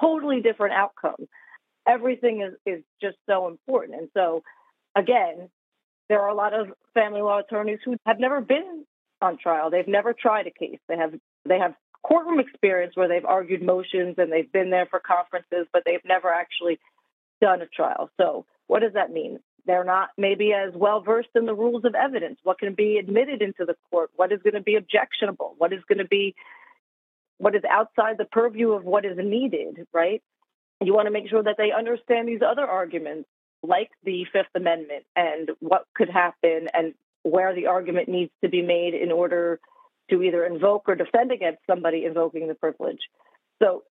totally 0.00 0.40
different 0.40 0.74
outcome. 0.74 1.26
Everything 1.86 2.42
is, 2.42 2.54
is 2.66 2.84
just 3.00 3.16
so 3.28 3.48
important. 3.48 3.98
And 3.98 4.08
so, 4.14 4.42
again, 4.94 5.48
there 6.08 6.20
are 6.20 6.28
a 6.28 6.34
lot 6.34 6.54
of 6.54 6.68
family 6.94 7.22
law 7.22 7.38
attorneys 7.38 7.78
who 7.84 7.96
have 8.06 8.18
never 8.18 8.40
been 8.40 8.84
on 9.22 9.38
trial. 9.38 9.70
They've 9.70 9.86
never 9.86 10.12
tried 10.12 10.46
a 10.46 10.50
case. 10.50 10.78
They 10.88 10.96
have 10.96 11.14
they 11.46 11.58
have 11.58 11.74
courtroom 12.02 12.40
experience 12.40 12.96
where 12.96 13.08
they've 13.08 13.24
argued 13.24 13.62
motions 13.62 14.16
and 14.18 14.32
they've 14.32 14.50
been 14.50 14.70
there 14.70 14.86
for 14.86 15.00
conferences, 15.00 15.66
but 15.72 15.82
they've 15.84 16.04
never 16.04 16.32
actually 16.32 16.78
done 17.40 17.62
a 17.62 17.66
trial. 17.66 18.10
So, 18.20 18.46
what 18.66 18.80
does 18.80 18.94
that 18.94 19.10
mean? 19.12 19.38
They're 19.66 19.84
not 19.84 20.08
maybe 20.16 20.52
as 20.52 20.72
well 20.74 21.00
versed 21.00 21.28
in 21.34 21.44
the 21.44 21.54
rules 21.54 21.84
of 21.84 21.94
evidence. 21.94 22.38
What 22.42 22.58
can 22.58 22.74
be 22.74 22.96
admitted 22.96 23.42
into 23.42 23.64
the 23.64 23.76
court? 23.90 24.10
What 24.16 24.32
is 24.32 24.40
going 24.42 24.54
to 24.54 24.62
be 24.62 24.76
objectionable? 24.76 25.54
What 25.58 25.72
is 25.72 25.80
going 25.88 25.98
to 25.98 26.08
be 26.08 26.34
what 27.38 27.54
is 27.54 27.62
outside 27.70 28.18
the 28.18 28.26
purview 28.26 28.72
of 28.72 28.84
what 28.84 29.04
is 29.04 29.16
needed, 29.16 29.86
right? 29.92 30.22
You 30.82 30.94
want 30.94 31.06
to 31.06 31.10
make 31.10 31.28
sure 31.28 31.42
that 31.42 31.56
they 31.56 31.72
understand 31.72 32.28
these 32.28 32.42
other 32.46 32.66
arguments 32.66 33.28
like 33.62 33.90
the 34.04 34.24
Fifth 34.32 34.50
Amendment 34.54 35.04
and 35.14 35.50
what 35.60 35.86
could 35.94 36.08
happen 36.08 36.68
and 36.72 36.94
where 37.22 37.54
the 37.54 37.66
argument 37.66 38.08
needs 38.08 38.32
to 38.42 38.48
be 38.48 38.62
made 38.62 38.94
in 38.94 39.12
order 39.12 39.60
to 40.10 40.22
either 40.22 40.44
invoke 40.44 40.88
or 40.88 40.94
defend 40.94 41.32
against 41.32 41.60
somebody 41.66 42.04
invoking 42.04 42.48
the 42.48 42.54
privilege. 42.54 43.00
So, 43.62 43.84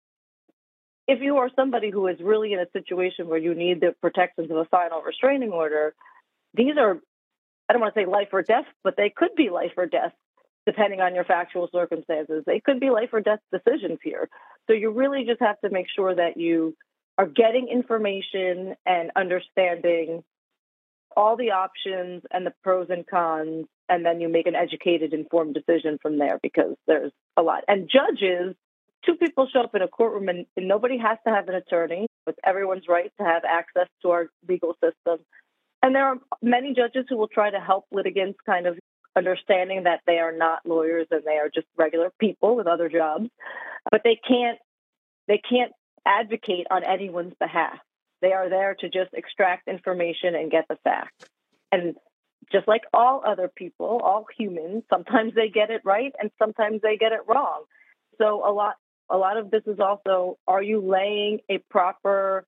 if 1.08 1.21
you 1.21 1.38
are 1.38 1.49
somebody 1.55 1.89
who 1.89 2.05
is 2.08 2.19
really 2.19 2.53
in 2.53 2.60
a 2.60 2.69
situation 2.71 3.27
where 3.27 3.39
you 3.39 3.55
need 3.55 3.82
the 3.82 3.95
protections 3.99 4.51
of 4.51 4.58
a 4.58 4.65
final 4.65 5.01
restraining 5.01 5.49
order, 5.49 5.95
these 6.53 6.77
are, 6.77 6.99
I 7.67 7.73
don't 7.73 7.82
want 7.82 7.95
to 7.95 7.99
say 7.99 8.05
life 8.05 8.27
or 8.32 8.43
death, 8.43 8.65
but 8.84 8.95
they 8.95 9.10
could 9.10 9.34
be 9.36 9.49
life 9.49 9.73
or 9.77 9.86
death 9.86 10.13
depending 10.65 11.01
on 11.01 11.15
your 11.15 11.23
factual 11.23 11.67
circumstances. 11.71 12.43
They 12.45 12.60
could 12.60 12.79
be 12.79 12.91
life 12.91 13.10
or 13.12 13.21
death 13.21 13.39
decisions 13.51 13.99
here. 14.03 14.29
So, 14.67 14.73
you 14.73 14.91
really 14.91 15.25
just 15.25 15.41
have 15.41 15.60
to 15.62 15.69
make 15.69 15.88
sure 15.95 16.13
that 16.13 16.38
you 16.38 16.75
are 17.19 17.27
getting 17.27 17.67
information 17.67 18.75
and 18.86 19.12
understanding 19.13 20.23
all 21.17 21.36
the 21.36 21.51
options 21.51 22.23
and 22.32 22.45
the 22.45 22.53
pros 22.63 22.88
and 22.89 23.05
cons 23.05 23.65
and 23.89 24.05
then 24.05 24.21
you 24.21 24.29
make 24.29 24.47
an 24.47 24.55
educated, 24.55 25.12
informed 25.13 25.53
decision 25.53 25.97
from 26.01 26.17
there 26.17 26.39
because 26.41 26.75
there's 26.88 27.12
a 27.36 27.41
lot. 27.41 27.65
And 27.67 27.89
judges, 27.91 28.55
two 29.05 29.15
people 29.15 29.49
show 29.51 29.63
up 29.63 29.75
in 29.75 29.82
a 29.82 29.89
courtroom 29.89 30.29
and, 30.29 30.45
and 30.55 30.65
nobody 30.65 30.97
has 30.97 31.17
to 31.27 31.34
have 31.34 31.49
an 31.49 31.55
attorney. 31.55 32.08
It's 32.25 32.39
everyone's 32.45 32.86
right 32.88 33.12
to 33.19 33.25
have 33.25 33.43
access 33.43 33.88
to 34.03 34.12
our 34.12 34.27
legal 34.47 34.75
system. 34.75 35.25
And 35.84 35.93
there 35.93 36.05
are 36.05 36.15
many 36.41 36.73
judges 36.73 37.05
who 37.10 37.17
will 37.17 37.27
try 37.27 37.49
to 37.49 37.60
help 37.60 37.84
litigants 37.91 38.39
kind 38.45 38.65
of 38.65 38.79
understanding 39.17 39.84
that 39.84 39.99
they 40.08 40.19
are 40.19 40.32
not 40.32 40.60
lawyers 40.65 41.08
and 41.12 41.23
they 41.25 41.38
are 41.38 41.49
just 41.53 41.67
regular 41.77 42.13
people 42.17 42.55
with 42.55 42.67
other 42.67 42.88
jobs, 42.88 43.29
but 43.91 44.03
they 44.05 44.17
can't 44.25 44.58
they 45.27 45.41
can't 45.47 45.71
advocate 46.06 46.68
on 46.72 46.84
anyone's 46.84 47.34
behalf. 47.40 47.80
They 48.22 48.34
are 48.34 48.50
there 48.50 48.76
to 48.80 48.90
just 48.90 49.14
extract 49.14 49.68
information 49.68 50.36
and 50.36 50.52
get 50.52 50.68
the 50.68 50.78
facts. 50.84 51.26
And 51.72 51.96
just 52.52 52.68
like 52.68 52.82
all 52.94 53.22
other 53.26 53.50
people, 53.54 54.02
all 54.04 54.26
humans, 54.38 54.84
sometimes 54.90 55.34
they 55.36 55.50
get 55.50 55.70
it 55.70 55.82
right 55.86 56.14
and 56.20 56.32
sometimes 56.40 56.82
they 56.82 56.98
get 56.98 57.12
it 57.12 57.22
wrong. 57.28 57.64
So 58.18 58.44
a 58.48 58.52
lot 58.52 58.76
a 59.10 59.18
lot 59.18 59.38
of 59.38 59.50
this 59.50 59.64
is 59.66 59.80
also 59.80 60.38
are 60.48 60.62
you 60.62 60.82
laying 60.82 61.40
a 61.50 61.58
proper 61.70 62.46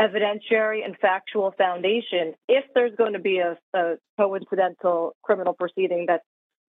evidentiary 0.00 0.84
and 0.84 0.96
factual 0.98 1.52
foundation 1.56 2.34
if 2.48 2.64
there's 2.74 2.94
going 2.96 3.14
to 3.14 3.18
be 3.18 3.38
a, 3.38 3.56
a 3.74 3.94
coincidental 4.18 5.16
criminal 5.22 5.54
proceeding 5.54 6.06
that 6.06 6.20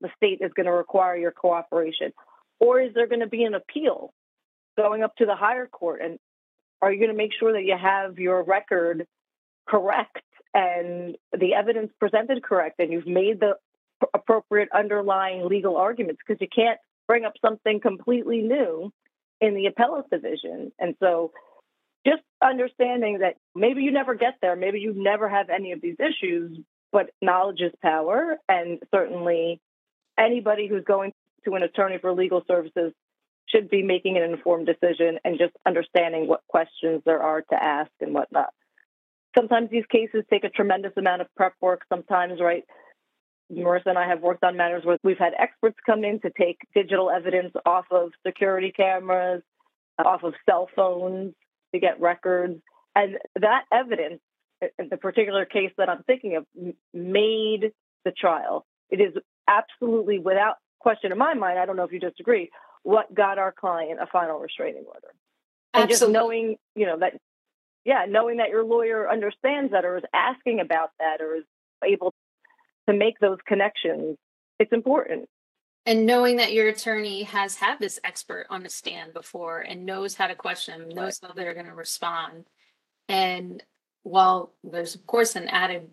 the 0.02 0.10
state 0.16 0.40
is 0.42 0.52
going 0.56 0.66
to 0.66 0.72
require 0.72 1.18
your 1.18 1.32
cooperation 1.32 2.14
or 2.60 2.80
is 2.80 2.94
there 2.94 3.06
going 3.06 3.20
to 3.20 3.28
be 3.28 3.44
an 3.44 3.54
appeal 3.54 4.14
going 4.78 5.04
up 5.04 5.16
to 5.18 5.26
the 5.26 5.36
higher 5.36 5.68
court 5.68 6.02
and 6.02 6.20
are 6.82 6.92
you 6.92 7.00
going 7.00 7.12
to 7.12 7.18
make 7.18 7.32
sure 7.38 7.54
that 7.54 7.64
you 7.64 7.76
have 7.76 8.20
your 8.20 8.44
record 8.44 9.08
correct 9.68 10.24
and 10.54 11.18
the 11.38 11.56
evidence 11.56 11.92
presented 12.00 12.44
correct 12.44 12.80
and 12.80 12.92
you've 12.92 13.08
made 13.08 13.40
the 13.40 13.56
appropriate 14.14 14.70
underlying 14.74 15.48
legal 15.48 15.76
arguments? 15.76 16.22
Because 16.26 16.40
you 16.40 16.48
can't 16.54 16.80
bring 17.08 17.26
up 17.26 17.34
something 17.44 17.80
completely 17.80 18.42
new 18.42 18.92
in 19.42 19.56
the 19.56 19.66
appellate 19.66 20.10
division. 20.10 20.72
And 20.80 20.96
so 21.00 21.32
just 22.06 22.22
understanding 22.42 23.20
that 23.20 23.36
maybe 23.56 23.82
you 23.82 23.92
never 23.92 24.16
get 24.16 24.36
there 24.42 24.56
maybe 24.56 24.80
you 24.80 24.94
never 24.96 25.28
have 25.28 25.50
any 25.50 25.72
of 25.72 25.82
these 25.82 25.96
issues 26.00 26.58
but 26.92 27.10
knowledge 27.22 27.60
is 27.60 27.74
power 27.82 28.38
and 28.48 28.80
certainly 28.94 29.60
anybody 30.18 30.68
who's 30.68 30.84
going 30.86 31.12
to 31.44 31.56
an 31.56 31.64
attorney 31.64 31.98
for 32.00 32.14
legal 32.14 32.44
services 32.48 32.94
should 33.50 33.70
be 33.70 33.84
making 33.84 34.18
an 34.18 34.24
informed 34.24 34.68
decision 34.68 35.20
and 35.24 35.38
just 35.38 35.54
understanding 35.66 36.28
what 36.28 36.42
questions 36.48 37.02
there 37.06 37.22
are 37.22 37.42
to 37.42 37.56
ask 37.64 37.92
and 38.02 38.14
whatnot. 38.14 38.50
Sometimes 39.38 39.70
these 39.70 39.86
cases 39.90 40.24
take 40.30 40.44
a 40.44 40.50
tremendous 40.50 40.94
amount 40.98 41.22
of 41.22 41.28
prep 41.36 41.54
work. 41.62 41.82
Sometimes, 41.90 42.40
right, 42.42 42.64
Marissa 43.52 43.88
and 43.88 43.98
I 43.98 44.08
have 44.08 44.22
worked 44.22 44.44
on 44.44 44.58
matters 44.58 44.84
where 44.84 44.98
we've 45.04 45.18
had 45.18 45.34
experts 45.38 45.78
come 45.86 46.04
in 46.04 46.20
to 46.22 46.32
take 46.38 46.58
digital 46.74 47.10
evidence 47.10 47.54
off 47.66 47.86
of 47.92 48.10
security 48.26 48.74
cameras, 48.76 49.42
off 50.04 50.24
of 50.24 50.34
cell 50.50 50.68
phones 50.76 51.34
to 51.74 51.80
get 51.80 52.02
records. 52.02 52.60
And 52.96 53.18
that 53.40 53.64
evidence, 53.72 54.22
in 54.80 54.90
the 54.90 54.98
particular 54.98 55.46
case 55.46 55.72
that 55.78 55.90
I'm 55.90 56.04
thinking 56.04 56.36
of, 56.36 56.46
made 56.94 57.72
the 58.04 58.12
trial. 58.12 58.66
It 58.90 59.00
is 59.00 59.14
absolutely 59.48 60.20
without 60.20 60.56
question 60.80 61.12
in 61.12 61.18
my 61.18 61.34
mind, 61.34 61.60
I 61.60 61.66
don't 61.66 61.76
know 61.76 61.84
if 61.84 61.92
you 61.92 62.00
disagree, 62.00 62.50
what 62.88 63.14
got 63.14 63.38
our 63.38 63.52
client 63.52 64.00
a 64.02 64.08
final 64.08 64.40
restraining 64.40 64.86
order. 64.88 65.14
And 65.74 65.92
Absolutely. 65.92 65.94
just 65.94 66.10
knowing, 66.10 66.56
you 66.74 66.86
know, 66.86 67.00
that, 67.00 67.18
yeah, 67.84 68.06
knowing 68.08 68.38
that 68.38 68.48
your 68.48 68.64
lawyer 68.64 69.12
understands 69.12 69.74
that 69.74 69.84
or 69.84 69.98
is 69.98 70.06
asking 70.14 70.62
about 70.62 70.92
that 70.98 71.20
or 71.20 71.36
is 71.36 71.44
able 71.84 72.14
to 72.88 72.96
make 72.96 73.20
those 73.20 73.40
connections, 73.46 74.16
it's 74.58 74.72
important. 74.72 75.28
And 75.86 76.06
knowing 76.06 76.38
that 76.38 76.54
your 76.54 76.70
attorney 76.70 77.24
has 77.24 77.58
had 77.58 77.78
this 77.80 78.00
expert 78.06 78.48
on 78.50 78.64
the 78.64 78.70
stand 78.70 79.14
before 79.14 79.60
and 79.60 79.86
knows 79.86 80.16
how 80.16 80.28
to 80.28 80.36
question 80.36 80.88
knows 80.88 81.20
right. 81.22 81.28
how 81.28 81.34
they're 81.34 81.54
going 81.54 81.66
to 81.66 81.74
respond. 81.74 82.46
And 83.10 83.62
while 84.04 84.54
there's, 84.64 84.96
of 84.96 85.06
course, 85.06 85.36
an 85.36 85.50
added 85.50 85.90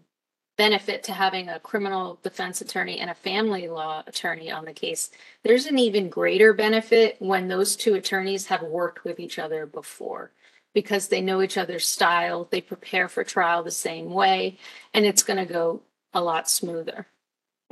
benefit 0.57 1.03
to 1.05 1.13
having 1.13 1.49
a 1.49 1.59
criminal 1.61 2.19
defense 2.23 2.61
attorney 2.61 2.99
and 2.99 3.11
a 3.11 3.15
family 3.15 3.69
law 3.69 4.03
attorney 4.07 4.51
on 4.51 4.65
the 4.65 4.73
case. 4.73 5.11
There's 5.43 5.67
an 5.67 5.79
even 5.79 6.09
greater 6.09 6.53
benefit 6.53 7.17
when 7.19 7.49
those 7.49 7.77
two 7.77 7.95
attorneys 7.95 8.47
have 8.47 8.63
worked 8.63 9.05
with 9.05 9.19
each 9.19 9.39
other 9.39 9.67
before 9.67 10.31
because 10.73 11.09
they 11.09 11.21
know 11.21 11.41
each 11.41 11.57
other's 11.57 11.87
style, 11.87 12.49
they 12.51 12.61
prepare 12.61 13.09
for 13.09 13.25
trial 13.25 13.63
the 13.63 13.71
same 13.71 14.11
way, 14.11 14.59
and 14.93 15.07
it's 15.07 15.23
going 15.23 15.37
to 15.39 15.51
go 15.51 15.83
a 16.13 16.21
lot 16.21 16.51
smoother. 16.51 17.07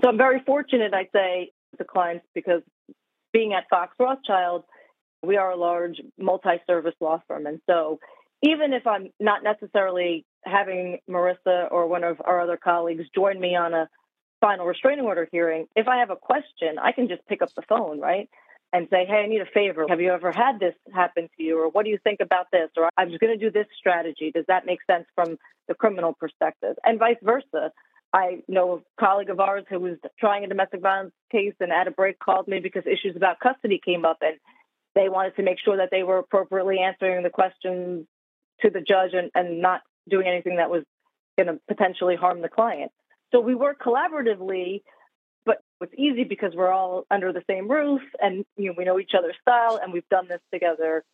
So 0.01 0.09
I'm 0.09 0.17
very 0.17 0.41
fortunate, 0.41 0.95
I 0.95 1.09
say, 1.13 1.53
to 1.79 1.85
clients 1.85 2.27
because 2.35 2.63
being 3.33 3.53
at 3.53 3.69
Fox 3.69 3.95
Rothschild, 3.99 4.65
we 5.23 5.37
are 5.37 5.51
a 5.51 5.57
large 5.57 6.01
multi 6.19 6.61
service 6.67 6.95
law 7.01 7.23
firm. 7.29 7.47
And 7.47 7.61
so 7.69 7.99
even 8.43 8.73
if 8.73 8.87
I'm 8.87 9.09
not 9.21 9.43
necessarily 9.43 10.27
having 10.45 10.99
Marissa 11.09 11.71
or 11.71 11.87
one 11.87 12.05
of 12.05 12.21
our 12.25 12.41
other 12.41 12.57
colleagues 12.57 13.05
join 13.15 13.41
me 13.41 13.55
on 13.55 13.73
a 13.73 13.89
final 14.41 14.67
restraining 14.67 15.05
order 15.05 15.29
hearing, 15.31 15.67
if 15.77 15.87
I 15.87 15.99
have 15.99 16.11
a 16.11 16.17
question, 16.17 16.79
I 16.83 16.93
can 16.93 17.09
just 17.09 17.27
pick 17.29 17.41
up 17.41 17.55
the 17.55 17.63
phone, 17.63 18.01
right? 18.01 18.29
And 18.73 18.89
say, 18.91 19.05
hey, 19.07 19.23
I 19.25 19.27
need 19.29 19.43
a 19.43 19.47
favor. 19.47 19.87
Have 19.89 20.01
you 20.01 20.11
ever 20.11 20.33
had 20.33 20.59
this 20.59 20.75
happen 20.93 21.29
to 21.37 21.43
you? 21.43 21.63
Or 21.63 21.69
what 21.69 21.85
do 21.85 21.91
you 21.91 21.99
think 22.03 22.21
about 22.21 22.47
this? 22.51 22.71
Or 22.77 22.89
I'm 22.97 23.11
just 23.11 23.21
going 23.21 23.39
to 23.39 23.45
do 23.45 23.51
this 23.51 23.67
strategy. 23.79 24.33
Does 24.35 24.47
that 24.49 24.67
make 24.67 24.79
sense 24.91 25.05
from 25.15 25.37
the 25.69 25.75
criminal 25.75 26.15
perspective? 26.15 26.77
And 26.85 26.99
vice 26.99 27.19
versa. 27.23 27.71
I 28.15 28.43
know 28.49 28.73
a 28.75 29.01
colleague 29.01 29.31
of 29.31 29.41
ours 29.41 29.65
who 29.71 29.79
was 29.79 29.97
trying 30.19 30.45
a 30.45 30.49
domestic 30.49 30.83
violence 30.83 31.15
case 31.31 31.55
and 31.61 31.73
at 31.73 31.89
a 31.89 31.91
break 31.91 32.19
called 32.19 32.47
me 32.47 32.61
because 32.61 32.83
issues 32.87 33.17
about 33.17 33.41
custody 33.41 33.81
came 33.83 34.05
up 34.05 34.19
and 34.21 34.37
they 34.95 35.09
wanted 35.09 35.37
to 35.37 35.43
make 35.43 35.59
sure 35.65 35.79
that 35.79 35.89
they 35.91 36.03
were 36.03 36.19
appropriately 36.19 36.79
answering 36.79 37.23
the 37.23 37.31
questions 37.31 38.07
to 38.61 38.71
the 38.71 38.81
judge 38.81 39.11
and, 39.13 39.31
and 39.35 39.61
not 39.61 39.81
doing 40.09 40.27
anything 40.27 40.57
that 40.57 40.71
was 40.71 40.85
going 41.37 41.47
to 41.49 41.61
potentially 41.69 42.17
harm 42.17 42.43
the 42.43 42.49
client. 42.49 42.93
So 43.33 43.41
we 43.41 43.55
work 43.55 43.81
collaboratively, 43.81 44.83
but 45.47 45.59
it's 45.81 45.95
easy 45.97 46.25
because 46.25 46.53
we're 46.55 46.73
all 46.73 47.05
under 47.11 47.33
the 47.33 47.43
same 47.49 47.71
roof 47.71 48.03
and 48.21 48.45
you 48.57 48.67
know, 48.69 48.75
we 48.77 48.85
know 48.85 48.99
each 48.99 49.13
other's 49.17 49.37
style 49.41 49.81
and 49.83 49.93
we've 49.93 50.09
done 50.11 50.29
this 50.29 50.41
together 50.53 51.05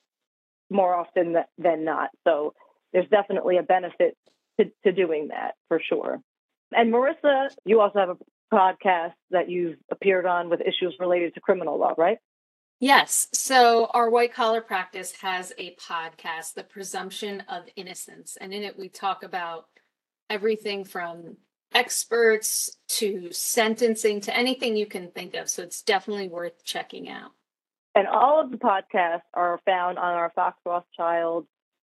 more 0.70 0.94
often 0.94 1.36
than 1.56 1.84
not. 1.84 2.10
So 2.26 2.54
there's 2.92 3.08
definitely 3.08 3.58
a 3.58 3.62
benefit 3.62 4.16
to, 4.58 4.70
to 4.84 4.92
doing 4.92 5.28
that 5.28 5.54
for 5.68 5.80
sure. 5.80 6.20
And 6.72 6.92
Marissa, 6.92 7.48
you 7.64 7.80
also 7.80 7.98
have 7.98 8.10
a 8.10 8.16
podcast 8.52 9.14
that 9.30 9.48
you've 9.48 9.76
appeared 9.90 10.26
on 10.26 10.48
with 10.50 10.60
issues 10.60 10.96
related 10.98 11.34
to 11.34 11.40
criminal 11.40 11.78
law, 11.78 11.94
right? 11.96 12.18
Yes. 12.80 13.26
So 13.32 13.86
our 13.86 14.08
white 14.08 14.32
collar 14.32 14.60
practice 14.60 15.12
has 15.20 15.52
a 15.58 15.74
podcast, 15.76 16.54
The 16.54 16.62
Presumption 16.62 17.42
of 17.48 17.64
Innocence. 17.74 18.36
And 18.40 18.54
in 18.54 18.62
it, 18.62 18.78
we 18.78 18.88
talk 18.88 19.24
about 19.24 19.66
everything 20.30 20.84
from 20.84 21.36
experts 21.74 22.76
to 22.88 23.32
sentencing 23.32 24.20
to 24.22 24.36
anything 24.36 24.76
you 24.76 24.86
can 24.86 25.10
think 25.10 25.34
of. 25.34 25.50
So 25.50 25.62
it's 25.62 25.82
definitely 25.82 26.28
worth 26.28 26.64
checking 26.64 27.08
out. 27.08 27.32
And 27.96 28.06
all 28.06 28.40
of 28.40 28.52
the 28.52 28.58
podcasts 28.58 29.22
are 29.34 29.58
found 29.64 29.98
on 29.98 30.14
our 30.14 30.30
Fox 30.36 30.58
Rothschild 30.64 31.46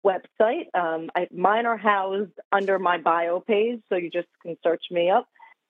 website. 0.04 0.66
Um, 0.74 1.08
I, 1.16 1.28
mine 1.32 1.64
are 1.64 1.78
housed 1.78 2.38
under 2.52 2.78
my 2.78 2.98
bio 2.98 3.40
page, 3.40 3.80
so 3.88 3.96
you 3.96 4.10
just 4.10 4.28
can 4.42 4.56
search 4.62 4.84
me 4.90 5.08
up 5.08 5.26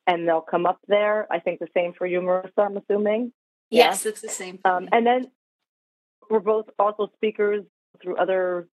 and 0.08 0.26
they'll 0.26 0.40
come 0.40 0.66
up 0.66 0.80
there. 0.88 1.28
I 1.30 1.38
think 1.38 1.60
the 1.60 1.68
same 1.72 1.92
for 1.92 2.04
you, 2.04 2.20
Marissa, 2.20 2.50
I'm 2.58 2.76
assuming. 2.76 3.32
Yes, 3.70 4.06
it's 4.06 4.20
the 4.20 4.28
same. 4.28 4.58
Um, 4.64 4.88
and 4.92 5.06
then 5.06 5.30
we're 6.30 6.40
both 6.40 6.66
also 6.78 7.10
speakers 7.16 7.64
through 8.02 8.16
other 8.16 8.68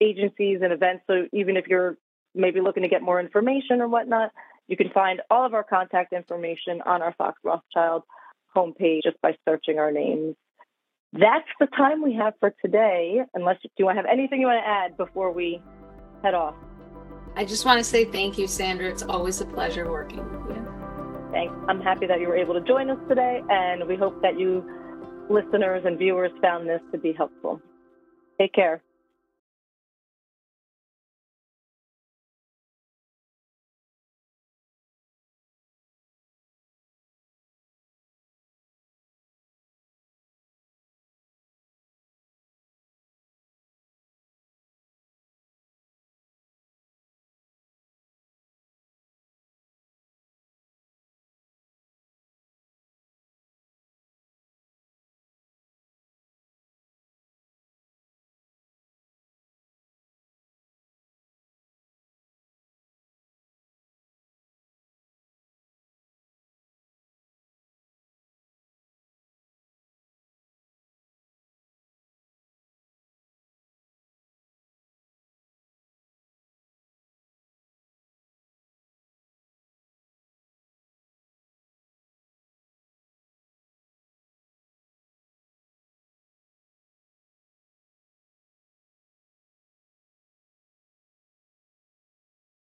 agencies 0.00 0.60
and 0.62 0.72
events. 0.72 1.04
So 1.06 1.26
even 1.32 1.56
if 1.56 1.66
you're 1.68 1.96
maybe 2.34 2.60
looking 2.60 2.82
to 2.82 2.88
get 2.88 3.02
more 3.02 3.18
information 3.20 3.80
or 3.80 3.88
whatnot, 3.88 4.30
you 4.68 4.76
can 4.76 4.90
find 4.90 5.22
all 5.30 5.46
of 5.46 5.54
our 5.54 5.64
contact 5.64 6.12
information 6.12 6.82
on 6.84 7.02
our 7.02 7.14
Fox 7.16 7.38
Rothschild 7.44 8.02
homepage 8.54 9.02
just 9.04 9.20
by 9.22 9.36
searching 9.48 9.78
our 9.78 9.92
names. 9.92 10.34
That's 11.12 11.48
the 11.60 11.66
time 11.66 12.02
we 12.02 12.14
have 12.14 12.34
for 12.40 12.52
today. 12.62 13.20
Unless 13.34 13.58
do 13.62 13.68
you 13.78 13.84
want 13.84 13.96
to 13.96 14.02
have 14.02 14.10
anything 14.10 14.40
you 14.40 14.46
want 14.46 14.62
to 14.62 14.68
add 14.68 14.96
before 14.96 15.30
we 15.32 15.62
head 16.22 16.34
off? 16.34 16.54
I 17.36 17.44
just 17.44 17.64
want 17.64 17.78
to 17.78 17.84
say 17.84 18.04
thank 18.04 18.38
you, 18.38 18.46
Sandra. 18.46 18.88
It's 18.88 19.02
always 19.02 19.40
a 19.40 19.46
pleasure 19.46 19.90
working 19.90 20.18
with 20.18 20.56
you. 20.56 20.75
Thanks. 21.36 21.54
I'm 21.68 21.82
happy 21.82 22.06
that 22.06 22.18
you 22.18 22.28
were 22.28 22.36
able 22.36 22.54
to 22.54 22.62
join 22.62 22.88
us 22.88 22.96
today, 23.10 23.42
and 23.50 23.86
we 23.86 23.94
hope 23.94 24.22
that 24.22 24.38
you 24.38 24.64
listeners 25.28 25.82
and 25.84 25.98
viewers 25.98 26.32
found 26.40 26.66
this 26.66 26.80
to 26.92 26.98
be 26.98 27.12
helpful. 27.12 27.60
Take 28.40 28.54
care. 28.54 28.82